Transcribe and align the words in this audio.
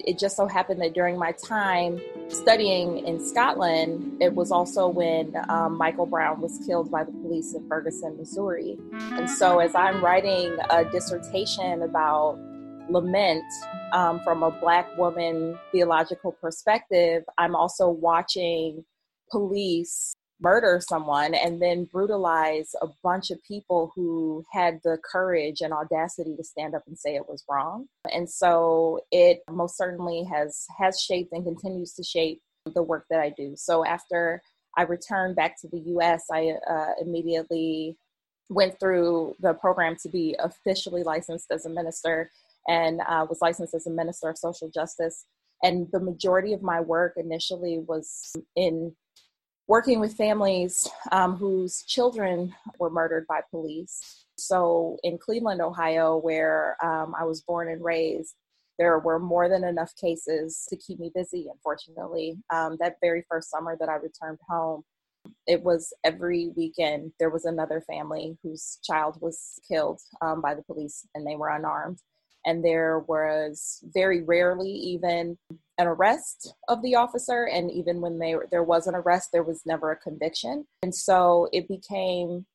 It 0.00 0.18
just 0.18 0.36
so 0.36 0.46
happened 0.46 0.80
that 0.80 0.94
during 0.94 1.18
my 1.18 1.32
time 1.32 2.00
studying 2.28 3.06
in 3.06 3.24
Scotland, 3.24 4.20
it 4.20 4.34
was 4.34 4.50
also 4.50 4.88
when 4.88 5.36
um, 5.48 5.76
Michael 5.76 6.06
Brown 6.06 6.40
was 6.40 6.58
killed 6.66 6.90
by 6.90 7.04
the 7.04 7.12
police 7.12 7.54
in 7.54 7.66
Ferguson, 7.68 8.16
Missouri. 8.16 8.78
And 9.12 9.28
so, 9.28 9.58
as 9.58 9.74
I'm 9.74 10.02
writing 10.04 10.56
a 10.70 10.84
dissertation 10.84 11.82
about 11.82 12.38
lament 12.88 13.44
um, 13.92 14.20
from 14.24 14.42
a 14.42 14.50
Black 14.50 14.96
woman 14.96 15.58
theological 15.70 16.32
perspective, 16.32 17.24
I'm 17.38 17.54
also 17.54 17.88
watching 17.88 18.84
police 19.30 20.14
murder 20.42 20.80
someone 20.86 21.34
and 21.34 21.62
then 21.62 21.84
brutalize 21.84 22.74
a 22.82 22.88
bunch 23.02 23.30
of 23.30 23.42
people 23.44 23.92
who 23.94 24.44
had 24.52 24.80
the 24.84 24.98
courage 25.10 25.60
and 25.60 25.72
audacity 25.72 26.34
to 26.36 26.44
stand 26.44 26.74
up 26.74 26.82
and 26.86 26.98
say 26.98 27.14
it 27.14 27.28
was 27.28 27.44
wrong. 27.48 27.86
And 28.12 28.28
so 28.28 29.00
it 29.10 29.40
most 29.48 29.76
certainly 29.76 30.24
has 30.24 30.66
has 30.78 31.00
shaped 31.00 31.32
and 31.32 31.44
continues 31.44 31.94
to 31.94 32.02
shape 32.02 32.42
the 32.74 32.82
work 32.82 33.06
that 33.10 33.20
I 33.20 33.30
do. 33.30 33.54
So 33.56 33.84
after 33.84 34.42
I 34.76 34.82
returned 34.82 35.36
back 35.36 35.60
to 35.60 35.68
the 35.68 35.80
US, 35.96 36.24
I 36.30 36.54
uh, 36.68 36.94
immediately 37.00 37.96
went 38.48 38.78
through 38.80 39.34
the 39.40 39.54
program 39.54 39.96
to 40.02 40.08
be 40.08 40.36
officially 40.38 41.02
licensed 41.02 41.46
as 41.50 41.66
a 41.66 41.70
minister 41.70 42.30
and 42.68 43.00
uh, 43.08 43.26
was 43.28 43.40
licensed 43.40 43.74
as 43.74 43.86
a 43.86 43.90
minister 43.90 44.28
of 44.28 44.38
social 44.38 44.70
justice. 44.70 45.24
And 45.62 45.88
the 45.92 46.00
majority 46.00 46.52
of 46.52 46.62
my 46.62 46.80
work 46.80 47.14
initially 47.16 47.78
was 47.86 48.32
in 48.56 48.94
working 49.68 50.00
with 50.00 50.14
families 50.14 50.88
um, 51.12 51.36
whose 51.36 51.84
children 51.84 52.54
were 52.78 52.90
murdered 52.90 53.26
by 53.26 53.40
police. 53.50 54.24
So 54.36 54.98
in 55.02 55.18
Cleveland, 55.18 55.60
Ohio, 55.60 56.16
where 56.16 56.76
um, 56.84 57.14
I 57.18 57.24
was 57.24 57.42
born 57.42 57.68
and 57.68 57.82
raised, 57.82 58.34
there 58.78 58.98
were 58.98 59.18
more 59.18 59.48
than 59.48 59.64
enough 59.64 59.92
cases 59.96 60.66
to 60.68 60.76
keep 60.76 60.98
me 60.98 61.10
busy, 61.14 61.46
unfortunately. 61.52 62.36
Um, 62.52 62.76
that 62.80 62.96
very 63.00 63.24
first 63.30 63.50
summer 63.50 63.76
that 63.78 63.88
I 63.88 63.94
returned 63.94 64.38
home, 64.48 64.82
it 65.46 65.62
was 65.62 65.92
every 66.02 66.50
weekend 66.56 67.12
there 67.18 67.30
was 67.30 67.44
another 67.44 67.80
family 67.82 68.36
whose 68.42 68.78
child 68.82 69.18
was 69.20 69.60
killed 69.68 70.00
um, 70.20 70.40
by 70.40 70.54
the 70.54 70.62
police 70.62 71.06
and 71.14 71.24
they 71.26 71.36
were 71.36 71.50
unarmed 71.50 72.00
and 72.44 72.64
there 72.64 73.00
was 73.00 73.82
very 73.94 74.22
rarely 74.22 74.70
even 74.70 75.38
an 75.78 75.86
arrest 75.86 76.54
of 76.68 76.82
the 76.82 76.94
officer. 76.94 77.44
And 77.44 77.70
even 77.70 78.00
when 78.00 78.18
they, 78.18 78.34
there 78.50 78.62
was 78.62 78.86
an 78.86 78.94
arrest 78.94 79.30
there 79.32 79.42
was 79.42 79.62
never 79.64 79.90
a 79.92 79.96
conviction. 79.96 80.66
And 80.82 80.94
so 80.94 81.48
it 81.52 81.68
became 81.68 82.46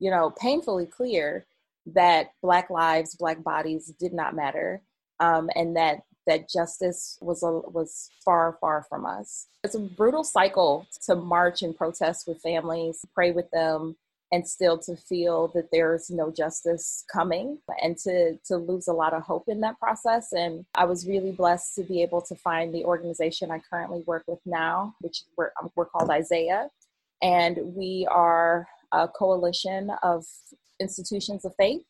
you 0.00 0.10
know 0.10 0.34
painfully 0.40 0.86
clear 0.86 1.46
that 1.86 2.32
black 2.42 2.70
lives 2.70 3.14
black 3.14 3.44
bodies 3.44 3.92
did 4.00 4.12
not 4.12 4.34
matter 4.34 4.82
um, 5.20 5.48
and 5.54 5.76
that 5.76 6.02
that 6.26 6.48
justice 6.48 7.18
was 7.20 7.42
a, 7.42 7.50
was 7.50 8.10
far 8.24 8.58
far 8.60 8.84
from 8.88 9.06
us. 9.06 9.46
It's 9.62 9.74
a 9.74 9.80
brutal 9.80 10.24
cycle 10.24 10.86
to 11.06 11.14
march 11.14 11.62
and 11.62 11.76
protest 11.76 12.26
with 12.26 12.42
families 12.42 13.04
pray 13.14 13.30
with 13.30 13.50
them 13.52 13.96
and 14.32 14.46
still 14.46 14.78
to 14.78 14.96
feel 14.96 15.48
that 15.48 15.68
there's 15.72 16.10
no 16.10 16.30
justice 16.30 17.04
coming 17.12 17.58
and 17.82 17.96
to 17.98 18.36
to 18.44 18.56
lose 18.56 18.88
a 18.88 18.92
lot 18.92 19.12
of 19.12 19.22
hope 19.22 19.44
in 19.48 19.60
that 19.60 19.78
process. 19.78 20.32
And 20.32 20.64
i 20.74 20.84
was 20.84 21.06
really 21.06 21.32
blessed 21.32 21.74
to 21.76 21.82
be 21.82 22.02
able 22.02 22.22
to 22.22 22.34
find 22.34 22.72
the 22.74 22.84
organization 22.84 23.50
i 23.50 23.60
currently 23.70 24.02
work 24.06 24.24
with 24.26 24.40
now 24.46 24.94
which 25.00 25.22
we're, 25.36 25.52
um, 25.60 25.70
we're 25.74 25.86
called 25.86 26.10
isaiah. 26.10 26.68
And 27.22 27.58
we 27.76 28.06
are 28.10 28.66
a 28.92 29.06
coalition 29.06 29.90
of 30.02 30.24
institutions 30.80 31.44
of 31.44 31.54
faith 31.56 31.82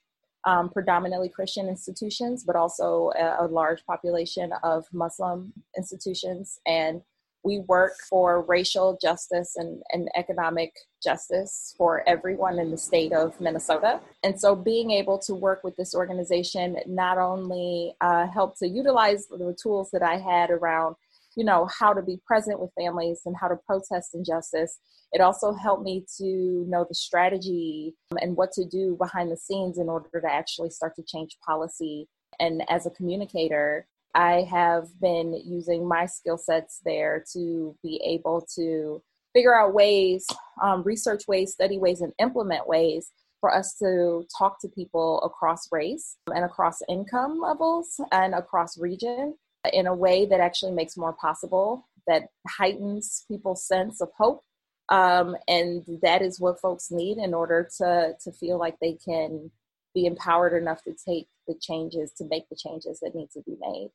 um, 0.44 0.70
predominantly 0.70 1.28
christian 1.28 1.68
institutions 1.68 2.44
but 2.44 2.56
also 2.56 3.12
a, 3.18 3.44
a 3.44 3.46
large 3.46 3.84
population 3.86 4.52
of 4.62 4.86
muslim 4.92 5.52
institutions. 5.77 6.58
And 6.66 7.02
we 7.42 7.60
work 7.60 7.94
for 8.08 8.42
racial 8.42 8.98
justice 9.00 9.55
and, 9.56 9.83
and 9.92 10.08
economic 10.16 10.72
justice 11.02 11.74
for 11.78 12.06
everyone 12.06 12.58
in 12.58 12.70
the 12.70 12.77
state 12.77 13.12
of 13.12 13.40
Minnesota. 13.40 14.01
And 14.23 14.39
so 14.39 14.55
being 14.55 14.90
able 14.90 15.18
to 15.20 15.34
work 15.34 15.64
with 15.64 15.77
this 15.77 15.95
organization 15.95 16.77
not 16.86 17.18
only 17.18 17.95
uh, 18.01 18.27
helped 18.27 18.58
to 18.58 18.68
utilize 18.68 19.27
the 19.27 19.56
tools 19.61 19.90
that 19.92 20.02
I 20.02 20.18
had 20.18 20.51
around, 20.51 20.96
you 21.36 21.45
know, 21.45 21.68
how 21.78 21.95
to 21.95 22.02
be 22.02 22.20
present 22.27 22.61
with 22.61 22.70
families 22.78 23.23
and 23.24 23.34
how 23.40 23.48
to 23.48 23.57
protest 23.67 24.14
injustice, 24.14 24.78
it 25.12 25.20
also 25.20 25.55
helped 25.55 25.83
me 25.83 26.05
to 26.18 26.64
know 26.68 26.84
the 26.89 26.95
strategy 26.95 27.95
and 28.20 28.36
what 28.36 28.52
to 28.52 28.64
do 28.64 28.96
behind 28.96 29.30
the 29.30 29.36
scenes 29.36 29.78
in 29.78 29.89
order 29.89 30.20
to 30.20 30.30
actually 30.30 30.70
start 30.70 30.95
to 30.96 31.02
change 31.02 31.36
policy. 31.45 32.08
And 32.39 32.62
as 32.68 32.86
a 32.86 32.90
communicator, 32.90 33.86
I 34.14 34.46
have 34.50 34.88
been 35.00 35.40
using 35.44 35.86
my 35.86 36.06
skill 36.06 36.38
sets 36.38 36.80
there 36.84 37.24
to 37.32 37.76
be 37.82 38.00
able 38.04 38.46
to 38.56 39.02
figure 39.32 39.54
out 39.54 39.74
ways, 39.74 40.26
um, 40.62 40.82
research 40.82 41.24
ways, 41.28 41.52
study 41.52 41.78
ways, 41.78 42.00
and 42.00 42.12
implement 42.18 42.66
ways 42.66 43.12
for 43.40 43.54
us 43.54 43.74
to 43.76 44.26
talk 44.36 44.60
to 44.60 44.68
people 44.68 45.22
across 45.22 45.68
race 45.72 46.16
and 46.34 46.44
across 46.44 46.78
income 46.88 47.40
levels 47.40 48.00
and 48.12 48.34
across 48.34 48.78
region 48.78 49.34
in 49.72 49.86
a 49.86 49.94
way 49.94 50.27
that 50.27 50.40
actually 50.40 50.72
makes 50.72 50.96
more 50.96 51.14
possible, 51.14 51.88
that 52.06 52.28
heightens 52.48 53.24
people's 53.28 53.66
sense 53.66 54.00
of 54.00 54.10
hope. 54.16 54.42
Um, 54.88 55.36
and 55.46 55.84
that 56.02 56.20
is 56.20 56.40
what 56.40 56.60
folks 56.60 56.90
need 56.90 57.18
in 57.18 57.32
order 57.32 57.68
to, 57.78 58.14
to 58.22 58.32
feel 58.32 58.58
like 58.58 58.77
they 58.80 58.98
can 59.04 59.50
be 59.94 60.06
empowered 60.06 60.60
enough 60.60 60.82
to 60.82 60.94
take 61.08 61.28
the 61.50 61.58
changes, 61.61 62.12
to 62.12 62.24
make 62.30 62.48
the 62.48 62.56
changes 62.56 63.00
that 63.00 63.14
need 63.14 63.30
to 63.33 63.42
be 63.42 63.56
made. 63.61 63.90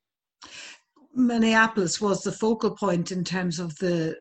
Minneapolis 1.13 2.01
was 2.01 2.21
the 2.21 2.31
focal 2.31 2.71
point 2.71 3.11
in 3.11 3.23
terms 3.23 3.59
of 3.59 3.77
the 3.77 4.17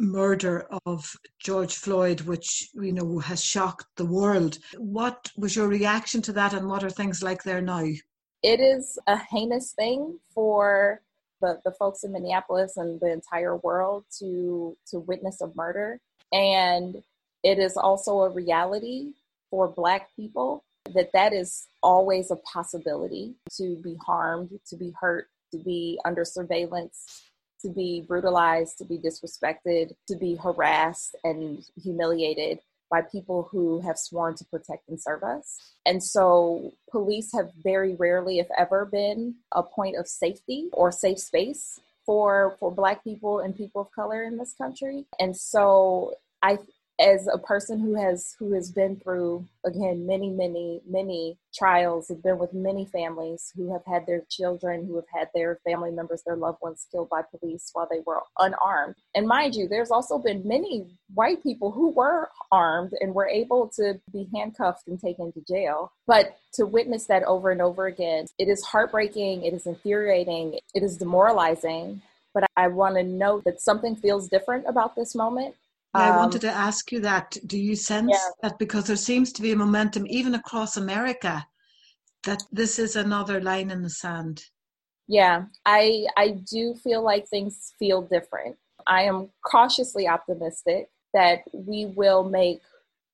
murder 0.00 0.66
of 0.86 1.12
George 1.38 1.74
Floyd, 1.74 2.22
which 2.22 2.70
you 2.74 2.92
know 2.92 3.18
has 3.18 3.42
shocked 3.44 3.86
the 3.96 4.06
world. 4.06 4.58
What 4.78 5.30
was 5.36 5.54
your 5.54 5.68
reaction 5.68 6.22
to 6.22 6.32
that, 6.32 6.54
and 6.54 6.68
what 6.68 6.84
are 6.84 6.90
things 6.90 7.22
like 7.22 7.42
there 7.42 7.60
now? 7.60 7.84
It 8.42 8.60
is 8.60 8.98
a 9.06 9.18
heinous 9.18 9.72
thing 9.72 10.18
for 10.34 11.02
the, 11.40 11.60
the 11.64 11.72
folks 11.72 12.04
in 12.04 12.12
Minneapolis 12.12 12.76
and 12.76 13.00
the 13.00 13.12
entire 13.12 13.56
world 13.56 14.04
to 14.18 14.76
to 14.90 15.00
witness 15.00 15.40
a 15.42 15.50
murder, 15.54 16.00
and 16.32 16.96
it 17.42 17.58
is 17.58 17.76
also 17.76 18.20
a 18.20 18.30
reality 18.30 19.12
for 19.50 19.68
Black 19.68 20.08
people 20.16 20.64
that 20.94 21.10
that 21.12 21.32
is 21.32 21.66
always 21.82 22.30
a 22.30 22.36
possibility 22.36 23.34
to 23.56 23.76
be 23.82 23.96
harmed, 24.04 24.50
to 24.68 24.76
be 24.76 24.92
hurt, 25.00 25.28
to 25.52 25.58
be 25.58 25.98
under 26.04 26.24
surveillance 26.24 27.22
to 27.62 27.68
be 27.68 28.04
brutalized, 28.06 28.78
to 28.78 28.84
be 28.84 28.98
disrespected, 28.98 29.92
to 30.06 30.16
be 30.16 30.36
harassed 30.36 31.16
and 31.24 31.64
humiliated 31.82 32.60
by 32.90 33.02
people 33.02 33.48
who 33.50 33.80
have 33.80 33.98
sworn 33.98 34.34
to 34.34 34.44
protect 34.46 34.88
and 34.88 35.00
serve 35.00 35.22
us. 35.22 35.58
And 35.84 36.02
so 36.02 36.72
police 36.90 37.32
have 37.34 37.50
very 37.62 37.94
rarely, 37.94 38.38
if 38.38 38.46
ever, 38.56 38.86
been 38.86 39.34
a 39.52 39.62
point 39.62 39.96
of 39.96 40.08
safety 40.08 40.68
or 40.72 40.90
safe 40.90 41.18
space 41.18 41.80
for 42.06 42.56
for 42.58 42.70
black 42.70 43.04
people 43.04 43.40
and 43.40 43.54
people 43.54 43.82
of 43.82 43.90
color 43.90 44.22
in 44.22 44.38
this 44.38 44.54
country. 44.54 45.04
And 45.20 45.36
so 45.36 46.14
I 46.42 46.58
as 47.00 47.28
a 47.32 47.38
person 47.38 47.78
who 47.78 47.94
has 47.94 48.34
who 48.38 48.52
has 48.52 48.72
been 48.72 48.96
through 48.96 49.46
again 49.64 50.06
many 50.06 50.30
many 50.30 50.80
many 50.88 51.36
trials 51.54 52.08
have 52.08 52.22
been 52.22 52.38
with 52.38 52.52
many 52.52 52.84
families 52.86 53.52
who 53.56 53.72
have 53.72 53.84
had 53.86 54.04
their 54.06 54.22
children 54.28 54.84
who 54.84 54.96
have 54.96 55.06
had 55.12 55.28
their 55.34 55.58
family 55.64 55.90
members 55.90 56.22
their 56.26 56.36
loved 56.36 56.58
ones 56.60 56.86
killed 56.90 57.08
by 57.08 57.22
police 57.22 57.70
while 57.72 57.88
they 57.90 58.00
were 58.06 58.22
unarmed. 58.38 58.94
And 59.14 59.26
mind 59.26 59.54
you 59.54 59.68
there's 59.68 59.90
also 59.90 60.18
been 60.18 60.46
many 60.46 60.86
white 61.14 61.42
people 61.42 61.70
who 61.70 61.90
were 61.90 62.30
armed 62.50 62.92
and 63.00 63.14
were 63.14 63.28
able 63.28 63.68
to 63.76 64.00
be 64.12 64.28
handcuffed 64.34 64.88
and 64.88 65.00
taken 65.00 65.32
to 65.32 65.40
jail. 65.42 65.92
But 66.06 66.36
to 66.54 66.66
witness 66.66 67.06
that 67.06 67.22
over 67.24 67.50
and 67.50 67.62
over 67.62 67.86
again 67.86 68.26
it 68.38 68.48
is 68.48 68.62
heartbreaking 68.64 69.44
it 69.44 69.54
is 69.54 69.66
infuriating 69.66 70.58
it 70.74 70.82
is 70.82 70.96
demoralizing. 70.96 72.02
But 72.34 72.46
I 72.56 72.68
want 72.68 72.96
to 72.96 73.02
note 73.02 73.44
that 73.44 73.60
something 73.60 73.96
feels 73.96 74.28
different 74.28 74.64
about 74.68 74.94
this 74.94 75.14
moment 75.14 75.54
I 75.94 76.10
um, 76.10 76.16
wanted 76.16 76.42
to 76.42 76.50
ask 76.50 76.92
you 76.92 77.00
that. 77.00 77.36
Do 77.46 77.58
you 77.58 77.74
sense 77.74 78.10
yeah. 78.12 78.28
that 78.42 78.58
because 78.58 78.86
there 78.86 78.96
seems 78.96 79.32
to 79.32 79.42
be 79.42 79.52
a 79.52 79.56
momentum 79.56 80.06
even 80.06 80.34
across 80.34 80.76
America 80.76 81.46
that 82.24 82.42
this 82.52 82.78
is 82.78 82.96
another 82.96 83.40
line 83.40 83.70
in 83.70 83.82
the 83.82 83.90
sand? 83.90 84.44
Yeah, 85.06 85.44
I 85.64 86.06
I 86.16 86.36
do 86.50 86.74
feel 86.74 87.02
like 87.02 87.26
things 87.26 87.72
feel 87.78 88.02
different. 88.02 88.56
I 88.86 89.02
am 89.02 89.30
cautiously 89.44 90.06
optimistic 90.06 90.90
that 91.14 91.40
we 91.52 91.86
will 91.86 92.24
make 92.24 92.60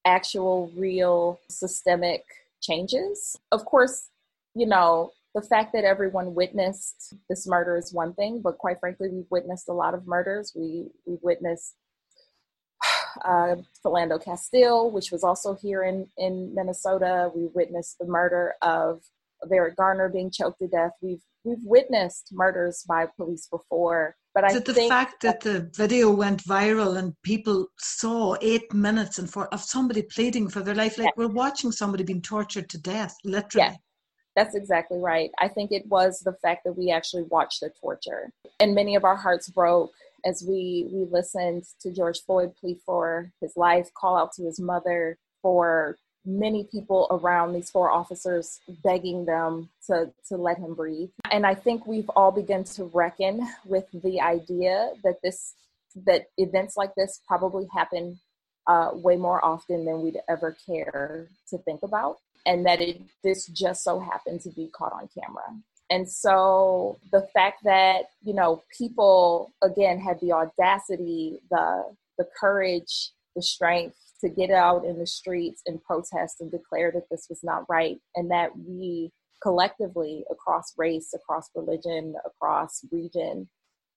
actual 0.05 0.71
real 0.77 1.39
systemic 1.49 2.25
changes. 2.61 3.37
Of 3.53 3.65
course, 3.65 4.11
you 4.55 4.67
know, 4.67 5.13
the 5.35 5.43
fact 5.43 5.73
that 5.73 5.85
everyone 5.85 6.35
witnessed 6.35 7.15
this 7.29 7.47
murder 7.47 7.77
is 7.77 7.93
one 7.93 8.15
thing, 8.15 8.41
but 8.41 8.59
quite 8.59 8.81
frankly, 8.81 9.09
we've 9.09 9.31
witnessed 9.31 9.69
a 9.69 9.73
lot 9.73 9.95
of 9.95 10.07
murders. 10.07 10.53
We 10.55 10.89
we've 11.07 11.23
witnessed 11.23 11.75
uh, 13.25 13.57
Philando 13.85 14.23
Castile, 14.23 14.91
which 14.91 15.11
was 15.11 15.25
also 15.25 15.55
here 15.55 15.83
in, 15.85 16.07
in 16.17 16.55
Minnesota. 16.55 17.31
We 17.35 17.49
witnessed 17.55 17.99
the 17.99 18.07
murder 18.07 18.55
of 18.63 19.03
Eric 19.53 19.77
Garner 19.77 20.09
being 20.09 20.31
choked 20.31 20.61
to 20.61 20.69
death. 20.69 20.93
We've 21.03 21.23
we've 21.45 21.63
witnessed 21.63 22.31
murders 22.33 22.85
by 22.89 23.07
police 23.17 23.47
before. 23.51 24.17
But 24.35 24.51
Is 24.51 24.57
I 24.57 24.59
the 24.61 24.89
fact 24.89 25.23
that 25.23 25.41
the 25.43 25.71
video 25.75 26.11
went 26.11 26.43
viral 26.45 26.97
and 26.99 27.15
people 27.23 27.69
saw 27.79 28.35
eight 28.41 28.73
minutes 28.73 29.19
and 29.19 29.31
for 29.31 29.47
of 29.55 29.61
somebody 29.61 30.03
pleading 30.03 30.49
for 30.49 30.61
their 30.61 30.75
life, 30.75 30.99
like 30.99 31.07
Yeah. 31.07 31.11
we're 31.17 31.29
watching 31.29 31.71
somebody 31.71 32.03
being 32.03 32.23
tortured 32.23 32.69
to 32.71 32.79
death, 32.79 33.15
literally. 33.25 33.69
Yeah. 33.69 33.77
That's 34.35 34.57
exactly 34.57 34.99
right. 34.99 35.31
I 35.39 35.47
think 35.47 35.71
it 35.71 35.87
was 35.87 36.19
the 36.19 36.33
fact 36.43 36.65
that 36.65 36.73
we 36.77 36.91
actually 36.91 37.23
watched 37.25 37.61
the 37.61 37.71
torture, 37.81 38.33
and 38.59 38.75
many 38.75 38.97
of 38.97 39.05
our 39.05 39.15
hearts 39.15 39.49
broke 39.49 39.93
as 40.25 40.45
we 40.47 40.89
we 40.93 41.05
listened 41.11 41.65
to 41.81 41.93
George 41.93 42.21
Floyd 42.21 42.55
plead 42.61 42.79
for 42.85 43.31
his 43.41 43.57
life, 43.57 43.91
call 43.95 44.17
out 44.17 44.33
to 44.35 44.45
his 44.45 44.61
mother, 44.61 45.19
for 45.43 45.97
many 46.27 46.67
people 46.73 47.07
around 47.11 47.53
these 47.53 47.71
four 47.71 47.91
officers 47.91 48.59
begging 48.83 49.27
them 49.27 49.69
to 49.87 50.11
to 50.29 50.37
let 50.37 50.59
him 50.59 50.75
breathe. 50.75 51.11
And 51.31 51.47
I 51.47 51.55
think 51.55 51.87
we've 51.87 52.09
all 52.11 52.33
begun 52.33 52.65
to 52.65 52.85
reckon 52.85 53.47
with 53.67 53.87
the 53.93 54.21
idea 54.21 54.93
that 55.05 55.17
this 55.23 55.55
that 56.07 56.27
events 56.39 56.77
like 56.77 56.95
this 56.97 57.21
probably 57.29 57.67
happen 57.73 58.19
uh, 58.67 58.91
way 58.95 59.17
more 59.17 59.45
often 59.45 59.85
than 59.85 60.03
we'd 60.03 60.19
ever 60.29 60.57
care 60.67 61.29
to 61.51 61.59
think 61.59 61.83
about 61.83 62.17
and 62.47 62.67
that 62.67 62.81
it 62.81 63.01
this 63.23 63.47
just 63.47 63.85
so 63.85 64.01
happened 64.01 64.41
to 64.41 64.51
be 64.51 64.69
caught 64.69 64.93
on 64.93 65.09
camera. 65.19 65.45
And 65.91 66.09
so 66.09 66.99
the 67.13 67.27
fact 67.35 67.63
that, 67.65 68.07
you 68.23 68.35
know, 68.35 68.63
people 68.77 69.53
again 69.63 69.99
had 69.99 70.19
the 70.21 70.33
audacity, 70.33 71.41
the 71.51 71.85
the 72.17 72.27
courage, 72.41 73.11
the 73.35 73.43
strength 73.43 73.97
to 74.21 74.29
get 74.29 74.51
out 74.51 74.85
in 74.85 74.99
the 74.99 75.07
streets 75.07 75.63
and 75.67 75.83
protest 75.83 76.41
and 76.41 76.51
declare 76.51 76.91
that 76.93 77.09
this 77.11 77.27
was 77.29 77.41
not 77.43 77.65
right 77.69 77.99
and 78.15 78.31
that 78.31 78.57
we 78.57 79.11
collectively 79.43 80.25
across 80.31 80.73
race, 80.79 81.13
across 81.15 81.51
religion, 81.55 82.15
across 82.25 82.85
region 82.91 83.49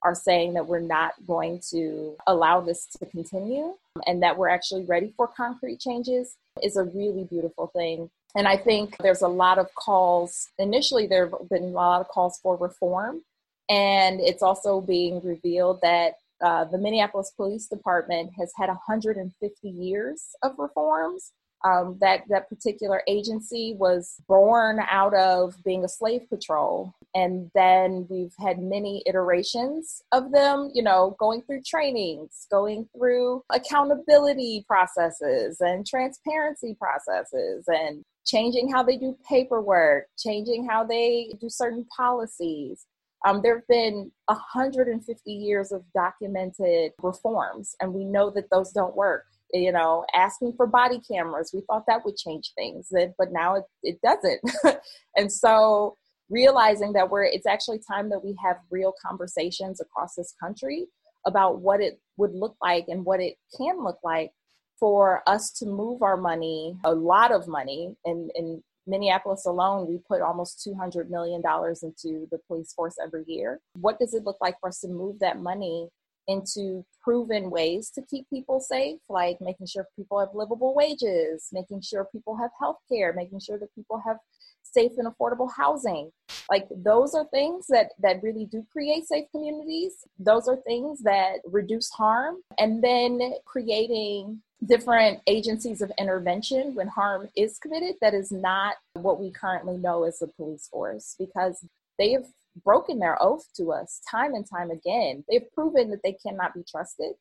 are 0.04 0.14
saying 0.14 0.54
that 0.54 0.66
we're 0.66 0.80
not 0.80 1.12
going 1.26 1.60
to 1.70 2.16
allow 2.26 2.60
this 2.60 2.86
to 2.86 3.06
continue 3.06 3.74
and 4.06 4.22
that 4.22 4.36
we're 4.36 4.48
actually 4.48 4.84
ready 4.84 5.12
for 5.16 5.26
concrete 5.26 5.80
changes 5.80 6.36
is 6.62 6.76
a 6.76 6.84
really 6.84 7.24
beautiful 7.24 7.70
thing. 7.74 8.10
And 8.34 8.46
I 8.46 8.56
think 8.56 8.96
there's 8.98 9.22
a 9.22 9.28
lot 9.28 9.58
of 9.58 9.74
calls. 9.74 10.48
Initially, 10.58 11.06
there 11.06 11.28
have 11.28 11.48
been 11.48 11.64
a 11.64 11.66
lot 11.68 12.00
of 12.00 12.08
calls 12.08 12.38
for 12.42 12.56
reform. 12.56 13.22
And 13.68 14.20
it's 14.20 14.42
also 14.42 14.80
being 14.80 15.20
revealed 15.22 15.80
that 15.82 16.14
uh, 16.42 16.64
the 16.64 16.78
Minneapolis 16.78 17.32
Police 17.36 17.66
Department 17.66 18.32
has 18.38 18.52
had 18.56 18.68
150 18.68 19.68
years 19.68 20.24
of 20.42 20.52
reforms. 20.58 21.32
Um, 21.64 21.98
that 22.00 22.22
that 22.28 22.48
particular 22.48 23.02
agency 23.08 23.74
was 23.76 24.14
born 24.28 24.78
out 24.88 25.12
of 25.14 25.56
being 25.64 25.84
a 25.84 25.88
slave 25.88 26.22
patrol, 26.30 26.94
and 27.16 27.50
then 27.52 28.06
we've 28.08 28.32
had 28.38 28.60
many 28.60 29.02
iterations 29.06 30.00
of 30.12 30.30
them. 30.30 30.70
You 30.72 30.84
know, 30.84 31.16
going 31.18 31.42
through 31.42 31.62
trainings, 31.66 32.46
going 32.48 32.88
through 32.96 33.42
accountability 33.52 34.66
processes 34.68 35.60
and 35.60 35.84
transparency 35.84 36.76
processes, 36.80 37.64
and 37.66 38.04
changing 38.28 38.70
how 38.70 38.82
they 38.82 38.96
do 38.96 39.16
paperwork, 39.28 40.04
changing 40.18 40.68
how 40.68 40.84
they 40.84 41.32
do 41.40 41.48
certain 41.48 41.86
policies. 41.96 42.86
Um, 43.26 43.40
there 43.42 43.56
have 43.56 43.66
been 43.66 44.12
150 44.26 45.32
years 45.32 45.72
of 45.72 45.82
documented 45.94 46.92
reforms, 47.02 47.74
and 47.80 47.92
we 47.92 48.04
know 48.04 48.30
that 48.30 48.50
those 48.52 48.70
don't 48.70 48.94
work. 48.94 49.24
You 49.52 49.72
know, 49.72 50.04
asking 50.14 50.52
for 50.56 50.66
body 50.66 51.00
cameras, 51.10 51.52
we 51.54 51.62
thought 51.62 51.84
that 51.88 52.04
would 52.04 52.16
change 52.16 52.52
things, 52.54 52.92
but 53.16 53.32
now 53.32 53.56
it, 53.56 53.64
it 53.82 53.98
doesn't. 54.02 54.78
and 55.16 55.32
so, 55.32 55.96
realizing 56.28 56.92
that 56.92 57.08
we're, 57.08 57.24
it's 57.24 57.46
actually 57.46 57.80
time 57.90 58.10
that 58.10 58.22
we 58.22 58.36
have 58.44 58.58
real 58.70 58.92
conversations 59.04 59.80
across 59.80 60.14
this 60.14 60.34
country 60.38 60.86
about 61.26 61.60
what 61.60 61.80
it 61.80 61.98
would 62.18 62.34
look 62.34 62.56
like 62.60 62.84
and 62.88 63.04
what 63.06 63.20
it 63.20 63.36
can 63.56 63.82
look 63.82 63.98
like 64.04 64.30
for 64.78 65.22
us 65.26 65.50
to 65.52 65.66
move 65.66 66.02
our 66.02 66.16
money, 66.16 66.76
a 66.84 66.94
lot 66.94 67.32
of 67.32 67.48
money, 67.48 67.96
in, 68.04 68.30
in 68.34 68.62
Minneapolis 68.86 69.44
alone, 69.44 69.86
we 69.86 69.98
put 69.98 70.22
almost 70.22 70.66
$200 70.66 71.10
million 71.10 71.42
into 71.82 72.26
the 72.30 72.38
police 72.46 72.72
force 72.72 72.96
every 73.02 73.24
year. 73.26 73.60
What 73.74 73.98
does 73.98 74.14
it 74.14 74.24
look 74.24 74.38
like 74.40 74.58
for 74.60 74.68
us 74.68 74.80
to 74.80 74.88
move 74.88 75.18
that 75.20 75.38
money 75.38 75.88
into 76.26 76.84
proven 77.02 77.50
ways 77.50 77.90
to 77.90 78.02
keep 78.02 78.28
people 78.28 78.60
safe, 78.60 79.00
like 79.08 79.40
making 79.40 79.66
sure 79.66 79.86
people 79.96 80.20
have 80.20 80.28
livable 80.34 80.74
wages, 80.74 81.48
making 81.52 81.80
sure 81.80 82.06
people 82.12 82.36
have 82.36 82.50
health 82.60 82.78
care, 82.88 83.14
making 83.14 83.40
sure 83.40 83.58
that 83.58 83.74
people 83.74 84.00
have 84.04 84.18
safe 84.62 84.92
and 84.98 85.08
affordable 85.08 85.48
housing. 85.56 86.10
Like 86.50 86.68
those 86.70 87.14
are 87.14 87.26
things 87.32 87.66
that 87.68 87.92
that 88.00 88.22
really 88.22 88.44
do 88.44 88.64
create 88.70 89.06
safe 89.06 89.24
communities. 89.30 89.94
Those 90.18 90.48
are 90.48 90.56
things 90.56 91.00
that 91.00 91.38
reduce 91.44 91.88
harm. 91.90 92.36
And 92.58 92.84
then 92.84 93.20
creating 93.46 94.42
different 94.66 95.20
agencies 95.26 95.80
of 95.82 95.92
intervention 95.98 96.74
when 96.74 96.88
harm 96.88 97.28
is 97.36 97.58
committed 97.58 97.94
that 98.00 98.14
is 98.14 98.32
not 98.32 98.74
what 98.94 99.20
we 99.20 99.30
currently 99.30 99.76
know 99.76 100.04
as 100.04 100.18
the 100.18 100.26
police 100.26 100.66
force 100.68 101.14
because 101.18 101.64
they 101.98 102.12
have 102.12 102.26
broken 102.64 102.98
their 102.98 103.22
oath 103.22 103.46
to 103.54 103.70
us 103.70 104.00
time 104.10 104.34
and 104.34 104.46
time 104.50 104.70
again 104.70 105.24
they've 105.30 105.52
proven 105.52 105.90
that 105.90 106.00
they 106.02 106.16
cannot 106.24 106.52
be 106.54 106.64
trusted 106.68 107.12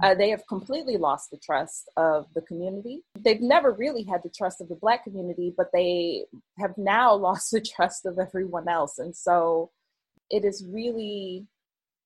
uh, 0.00 0.14
they 0.14 0.30
have 0.30 0.46
completely 0.46 0.96
lost 0.96 1.30
the 1.30 1.36
trust 1.36 1.90
of 1.96 2.26
the 2.34 2.40
community. 2.42 3.02
They've 3.18 3.40
never 3.40 3.72
really 3.72 4.04
had 4.04 4.22
the 4.22 4.30
trust 4.30 4.60
of 4.60 4.68
the 4.68 4.76
Black 4.76 5.04
community, 5.04 5.52
but 5.54 5.68
they 5.72 6.24
have 6.58 6.76
now 6.78 7.14
lost 7.28 7.50
the 7.50 7.60
trust 7.60 8.06
of 8.06 8.18
everyone 8.18 8.68
else. 8.68 8.98
And 8.98 9.14
so 9.14 9.70
it 10.30 10.44
is 10.44 10.64
really 10.66 11.46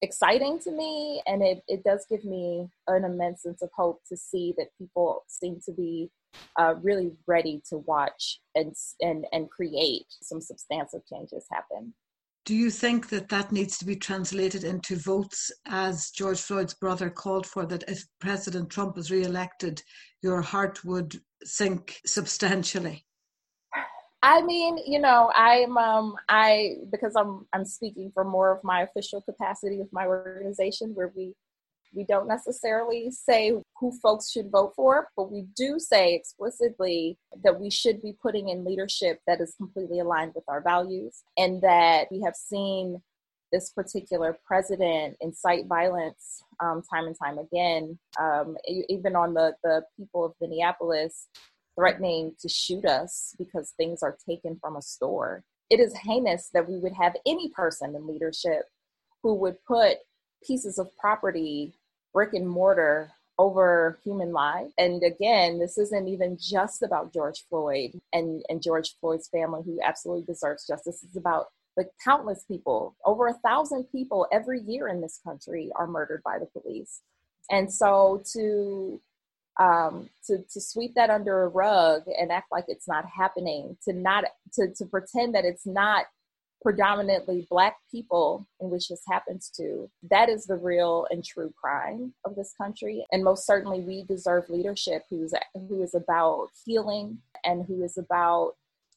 exciting 0.02 0.58
to 0.60 0.70
me, 0.70 1.22
and 1.26 1.42
it, 1.42 1.62
it 1.68 1.82
does 1.84 2.06
give 2.10 2.24
me 2.24 2.68
an 2.88 3.04
immense 3.04 3.42
sense 3.42 3.62
of 3.62 3.70
hope 3.74 4.00
to 4.08 4.16
see 4.16 4.54
that 4.58 4.68
people 4.78 5.24
seem 5.26 5.60
to 5.64 5.72
be 5.72 6.10
uh, 6.58 6.74
really 6.82 7.12
ready 7.26 7.62
to 7.70 7.78
watch 7.78 8.40
and, 8.54 8.74
and, 9.00 9.24
and 9.32 9.50
create 9.50 10.06
some 10.22 10.40
substantive 10.40 11.00
changes 11.12 11.46
happen. 11.50 11.94
Do 12.44 12.54
you 12.54 12.70
think 12.70 13.08
that 13.08 13.28
that 13.30 13.50
needs 13.50 13.78
to 13.78 13.84
be 13.84 13.96
translated 13.96 14.64
into 14.64 14.96
votes 14.96 15.50
as 15.66 16.10
George 16.10 16.40
Floyd's 16.40 16.74
brother 16.74 17.10
called 17.10 17.46
for 17.46 17.66
that 17.66 17.82
if 17.88 18.04
President 18.20 18.70
Trump 18.70 18.98
is 18.98 19.10
re-elected, 19.10 19.82
your 20.22 20.42
heart 20.42 20.84
would 20.84 21.20
sink 21.42 22.00
substantially? 22.04 23.05
I 24.22 24.42
mean, 24.42 24.78
you 24.86 24.98
know, 24.98 25.30
I'm 25.34 25.76
um 25.76 26.16
I 26.28 26.76
because 26.90 27.14
I'm 27.16 27.46
I'm 27.52 27.64
speaking 27.64 28.10
for 28.12 28.24
more 28.24 28.50
of 28.52 28.64
my 28.64 28.82
official 28.82 29.20
capacity 29.20 29.80
of 29.80 29.92
my 29.92 30.06
organization 30.06 30.94
where 30.94 31.12
we 31.14 31.34
we 31.94 32.04
don't 32.04 32.28
necessarily 32.28 33.10
say 33.10 33.52
who 33.78 33.92
folks 34.02 34.30
should 34.30 34.50
vote 34.50 34.74
for, 34.76 35.08
but 35.16 35.30
we 35.30 35.46
do 35.56 35.78
say 35.78 36.14
explicitly 36.14 37.16
that 37.42 37.58
we 37.58 37.70
should 37.70 38.02
be 38.02 38.12
putting 38.20 38.48
in 38.50 38.64
leadership 38.64 39.20
that 39.26 39.40
is 39.40 39.54
completely 39.56 40.00
aligned 40.00 40.32
with 40.34 40.44
our 40.48 40.60
values 40.60 41.22
and 41.38 41.62
that 41.62 42.08
we 42.10 42.20
have 42.20 42.34
seen 42.34 43.00
this 43.52 43.70
particular 43.70 44.36
president 44.44 45.16
incite 45.20 45.66
violence 45.66 46.42
um, 46.60 46.82
time 46.82 47.06
and 47.06 47.16
time 47.22 47.38
again, 47.38 47.98
um, 48.20 48.56
even 48.88 49.14
on 49.14 49.32
the, 49.34 49.54
the 49.62 49.82
people 49.96 50.24
of 50.24 50.34
Minneapolis 50.40 51.28
threatening 51.76 52.34
to 52.40 52.48
shoot 52.48 52.84
us 52.84 53.34
because 53.38 53.72
things 53.76 54.02
are 54.02 54.16
taken 54.28 54.58
from 54.60 54.76
a 54.76 54.82
store. 54.82 55.44
It 55.70 55.80
is 55.80 55.96
heinous 55.96 56.50
that 56.54 56.68
we 56.68 56.78
would 56.78 56.94
have 56.94 57.16
any 57.26 57.50
person 57.50 57.94
in 57.94 58.06
leadership 58.06 58.62
who 59.22 59.34
would 59.34 59.56
put 59.64 59.98
pieces 60.46 60.78
of 60.78 60.96
property, 60.96 61.74
brick 62.12 62.34
and 62.34 62.48
mortar, 62.48 63.10
over 63.38 63.98
human 64.02 64.32
life. 64.32 64.70
And 64.78 65.02
again, 65.02 65.58
this 65.58 65.76
isn't 65.76 66.08
even 66.08 66.38
just 66.40 66.82
about 66.82 67.12
George 67.12 67.44
Floyd 67.48 68.00
and, 68.12 68.42
and 68.48 68.62
George 68.62 68.94
Floyd's 69.00 69.28
family, 69.28 69.62
who 69.64 69.78
absolutely 69.82 70.24
deserves 70.24 70.66
justice. 70.66 71.02
It's 71.02 71.16
about 71.16 71.46
the 71.76 71.86
countless 72.02 72.44
people, 72.44 72.96
over 73.04 73.26
a 73.26 73.34
thousand 73.34 73.84
people 73.92 74.26
every 74.32 74.60
year 74.62 74.88
in 74.88 75.02
this 75.02 75.20
country 75.22 75.70
are 75.76 75.86
murdered 75.86 76.22
by 76.24 76.38
the 76.38 76.46
police. 76.46 77.02
And 77.50 77.70
so 77.70 78.22
to 78.32 79.00
um, 79.58 80.08
to, 80.26 80.38
to 80.52 80.60
sweep 80.60 80.94
that 80.94 81.10
under 81.10 81.42
a 81.42 81.48
rug 81.48 82.02
and 82.06 82.30
act 82.30 82.48
like 82.52 82.64
it's 82.68 82.88
not 82.88 83.04
happening, 83.06 83.76
to 83.84 83.92
not 83.92 84.24
to, 84.54 84.68
to 84.76 84.84
pretend 84.86 85.34
that 85.34 85.44
it's 85.44 85.66
not 85.66 86.06
predominantly 86.62 87.46
black 87.48 87.76
people 87.90 88.46
in 88.60 88.70
which 88.70 88.88
this 88.88 89.02
happens 89.08 89.50
to 89.56 89.88
that 90.10 90.28
is 90.28 90.46
the 90.46 90.56
real 90.56 91.06
and 91.10 91.24
true 91.24 91.52
crime 91.60 92.12
of 92.24 92.34
this 92.34 92.54
country. 92.60 93.04
And 93.12 93.22
most 93.22 93.46
certainly 93.46 93.80
we 93.80 94.04
deserve 94.04 94.48
leadership 94.48 95.04
who's 95.08 95.32
who 95.54 95.82
is 95.82 95.94
about 95.94 96.48
healing 96.64 97.18
and 97.44 97.64
who 97.66 97.84
is 97.84 97.98
about 97.98 98.54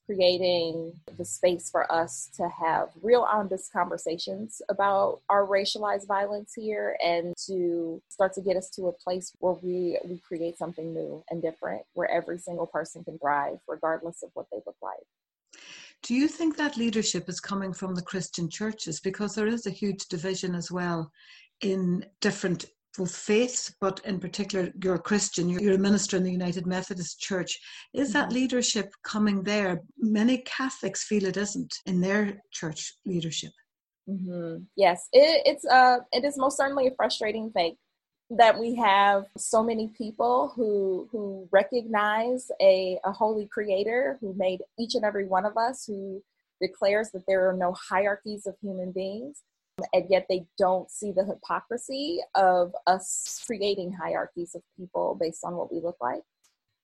creating 0.10 0.92
the 1.18 1.26
space 1.26 1.70
for 1.70 1.92
us 1.92 2.32
to 2.36 2.50
have 2.50 2.90
real 3.04 3.28
honest 3.32 3.72
conversations 3.72 4.60
about 4.68 5.20
our 5.30 5.46
racialized 5.46 6.08
violence 6.08 6.52
here 6.56 6.98
and 7.04 7.36
to 7.38 8.02
start 8.10 8.34
to 8.34 8.42
get 8.42 8.58
us 8.58 8.72
to 8.72 8.88
a 8.88 8.92
place 8.94 9.32
where 9.38 9.54
we 9.62 10.00
we 10.06 10.18
create 10.28 10.58
something 10.58 10.96
new 10.96 11.24
and 11.30 11.44
different 11.44 11.84
where 11.94 12.10
every 12.10 12.40
single 12.40 12.66
person 12.66 13.04
can 13.04 13.20
thrive 13.20 13.60
regardless 13.68 14.24
of 14.24 14.32
what 14.34 14.48
they 14.52 14.58
look 14.66 14.78
like 14.82 15.06
Do 16.02 16.16
you 16.16 16.28
think 16.28 16.58
that 16.58 16.76
leadership 16.76 17.30
is 17.30 17.40
coming 17.40 17.74
from 17.74 17.94
the 17.94 18.02
Christian 18.12 18.50
churches? 18.50 19.00
Because 19.00 19.36
there 19.36 19.52
is 19.56 19.68
a 19.68 19.80
huge 19.82 20.08
division 20.08 20.56
as 20.56 20.72
well 20.72 21.12
in 21.62 22.04
different 22.20 22.66
both 22.98 23.16
faith, 23.16 23.74
but 23.80 24.02
in 24.06 24.20
particular, 24.20 24.72
you're 24.84 24.96
a 24.96 25.00
Christian, 25.00 25.50
you're 25.50 25.76
a 25.76 25.78
minister 25.78 26.18
in 26.18 26.24
the 26.24 26.32
United 26.32 26.66
Methodist 26.66 27.20
Church. 27.20 27.58
Is 27.94 28.14
that 28.14 28.26
mm-hmm. 28.26 28.36
leadership 28.36 28.92
coming 29.04 29.44
there? 29.44 29.82
Many 29.98 30.40
Catholics 30.40 31.04
feel 31.04 31.26
it 31.26 31.38
isn't 31.38 31.74
in 31.86 32.02
their 32.02 32.42
church 32.52 32.94
leadership. 33.06 33.52
Mm-hmm. 34.10 34.64
Yes, 34.76 35.08
it, 35.14 35.44
it's 35.46 35.66
uh, 35.66 36.00
it 36.12 36.26
is 36.26 36.38
most 36.38 36.58
certainly 36.58 36.88
a 36.88 36.96
frustrating 36.96 37.52
thing 37.52 37.76
that 38.32 38.60
we 38.60 38.76
have 38.76 39.26
so 39.38 39.64
many 39.64 39.92
people 39.98 40.52
who 40.56 41.08
who 41.12 41.48
recognize 41.52 42.48
a, 42.62 43.00
a 43.06 43.12
holy 43.12 43.48
creator 43.48 44.18
who 44.22 44.34
made 44.36 44.62
each 44.80 44.96
and 44.96 45.06
every 45.06 45.26
one 45.26 45.46
of 45.46 45.58
us 45.58 45.86
who 45.86 46.24
declares 46.62 47.10
that 47.12 47.24
there 47.28 47.50
are 47.50 47.54
no 47.54 47.74
hierarchies 47.90 48.46
of 48.46 48.56
human 48.62 48.92
beings 48.92 49.44
and 49.94 50.06
yet 50.10 50.26
they 50.30 50.46
don't 50.58 50.90
see 50.90 51.12
the 51.12 51.26
hypocrisy 51.26 52.20
of 52.36 52.74
us 52.88 53.42
creating 53.46 53.94
hierarchies 53.94 54.56
of 54.56 54.62
people 54.78 55.18
based 55.20 55.44
on 55.44 55.56
what 55.56 55.72
we 55.72 55.80
look 55.80 55.98
like. 56.02 56.22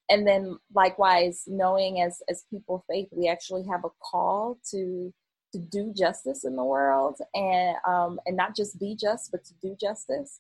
And 0.10 0.28
then 0.28 0.58
likewise 0.74 1.44
knowing 1.48 2.02
as 2.02 2.22
as 2.30 2.46
people 2.52 2.76
of 2.76 2.84
faith 2.90 3.08
we 3.12 3.28
actually 3.28 3.66
have 3.68 3.86
a 3.86 3.90
call 4.02 4.58
to 4.72 5.14
to 5.54 5.60
do 5.60 5.94
justice 5.94 6.44
in 6.44 6.56
the 6.56 6.64
world 6.64 7.18
and 7.34 7.76
um, 7.88 8.20
and 8.26 8.36
not 8.36 8.56
just 8.56 8.80
be 8.80 8.96
just 8.96 9.32
but 9.32 9.44
to 9.46 9.54
do 9.62 9.76
justice. 9.80 10.40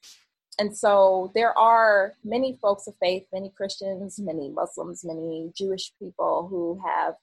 And 0.57 0.75
so 0.75 1.31
there 1.35 1.57
are 1.57 2.13
many 2.24 2.57
folks 2.62 2.88
of 2.88 2.95
faith 2.97 3.25
many 3.33 3.50
christians 3.57 4.19
many 4.19 4.50
muslims 4.50 5.03
many 5.03 5.51
jewish 5.55 5.91
people 6.00 6.47
who 6.50 6.79
have 6.85 7.15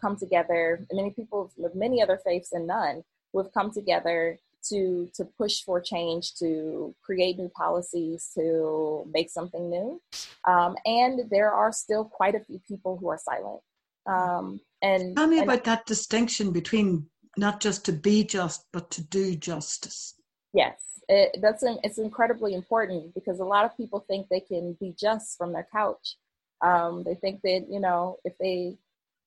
come 0.00 0.16
together. 0.16 0.86
Many 0.92 1.10
people 1.10 1.50
of 1.62 1.74
many 1.74 2.02
other 2.02 2.18
faiths 2.24 2.52
and 2.52 2.66
none 2.66 3.04
who 3.32 3.42
have 3.42 3.52
come 3.52 3.70
together 3.70 4.38
to 4.68 5.08
to 5.14 5.24
push 5.24 5.62
for 5.62 5.80
change, 5.80 6.34
to 6.36 6.94
create 7.02 7.38
new 7.38 7.50
policies, 7.50 8.30
to 8.34 9.04
make 9.12 9.30
something 9.30 9.70
new. 9.70 10.00
Um, 10.46 10.76
and 10.84 11.30
there 11.30 11.52
are 11.52 11.72
still 11.72 12.04
quite 12.04 12.34
a 12.34 12.40
few 12.40 12.60
people 12.66 12.96
who 12.98 13.08
are 13.08 13.18
silent. 13.18 13.60
Um, 14.06 14.60
and 14.82 15.16
tell 15.16 15.26
me 15.26 15.38
and, 15.38 15.44
about 15.44 15.64
that 15.64 15.86
distinction 15.86 16.52
between 16.52 17.06
not 17.36 17.60
just 17.60 17.84
to 17.86 17.92
be 17.92 18.24
just, 18.24 18.66
but 18.72 18.90
to 18.90 19.02
do 19.04 19.36
justice. 19.36 20.14
Yes, 20.52 20.80
it, 21.08 21.40
that's 21.40 21.62
an, 21.62 21.78
it's 21.84 21.98
incredibly 21.98 22.54
important 22.54 23.14
because 23.14 23.40
a 23.40 23.44
lot 23.44 23.64
of 23.64 23.76
people 23.76 24.04
think 24.08 24.28
they 24.28 24.40
can 24.40 24.76
be 24.80 24.94
just 24.98 25.36
from 25.36 25.52
their 25.52 25.66
couch. 25.72 26.16
Um, 26.62 27.04
they 27.04 27.14
think 27.14 27.40
that 27.42 27.66
you 27.70 27.80
know 27.80 28.16
if 28.24 28.36
they 28.38 28.76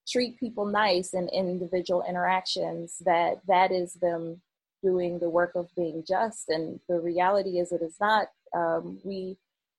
treat 0.08 0.40
people 0.40 0.66
nice 0.66 1.14
in, 1.14 1.30
in 1.30 1.50
individual 1.50 2.04
interactions, 2.08 2.98
that 3.06 3.42
that 3.48 3.72
is 3.72 3.94
them 3.94 4.42
doing 4.84 5.20
the 5.20 5.30
work 5.30 5.54
of 5.56 5.68
being 5.76 6.04
just. 6.08 6.50
And 6.50 6.80
the 6.88 7.00
reality 7.00 7.60
is, 7.60 7.72
it 7.72 7.82
is 7.82 7.96
not. 8.00 8.28
Um, 8.56 9.00
we, 9.04 9.38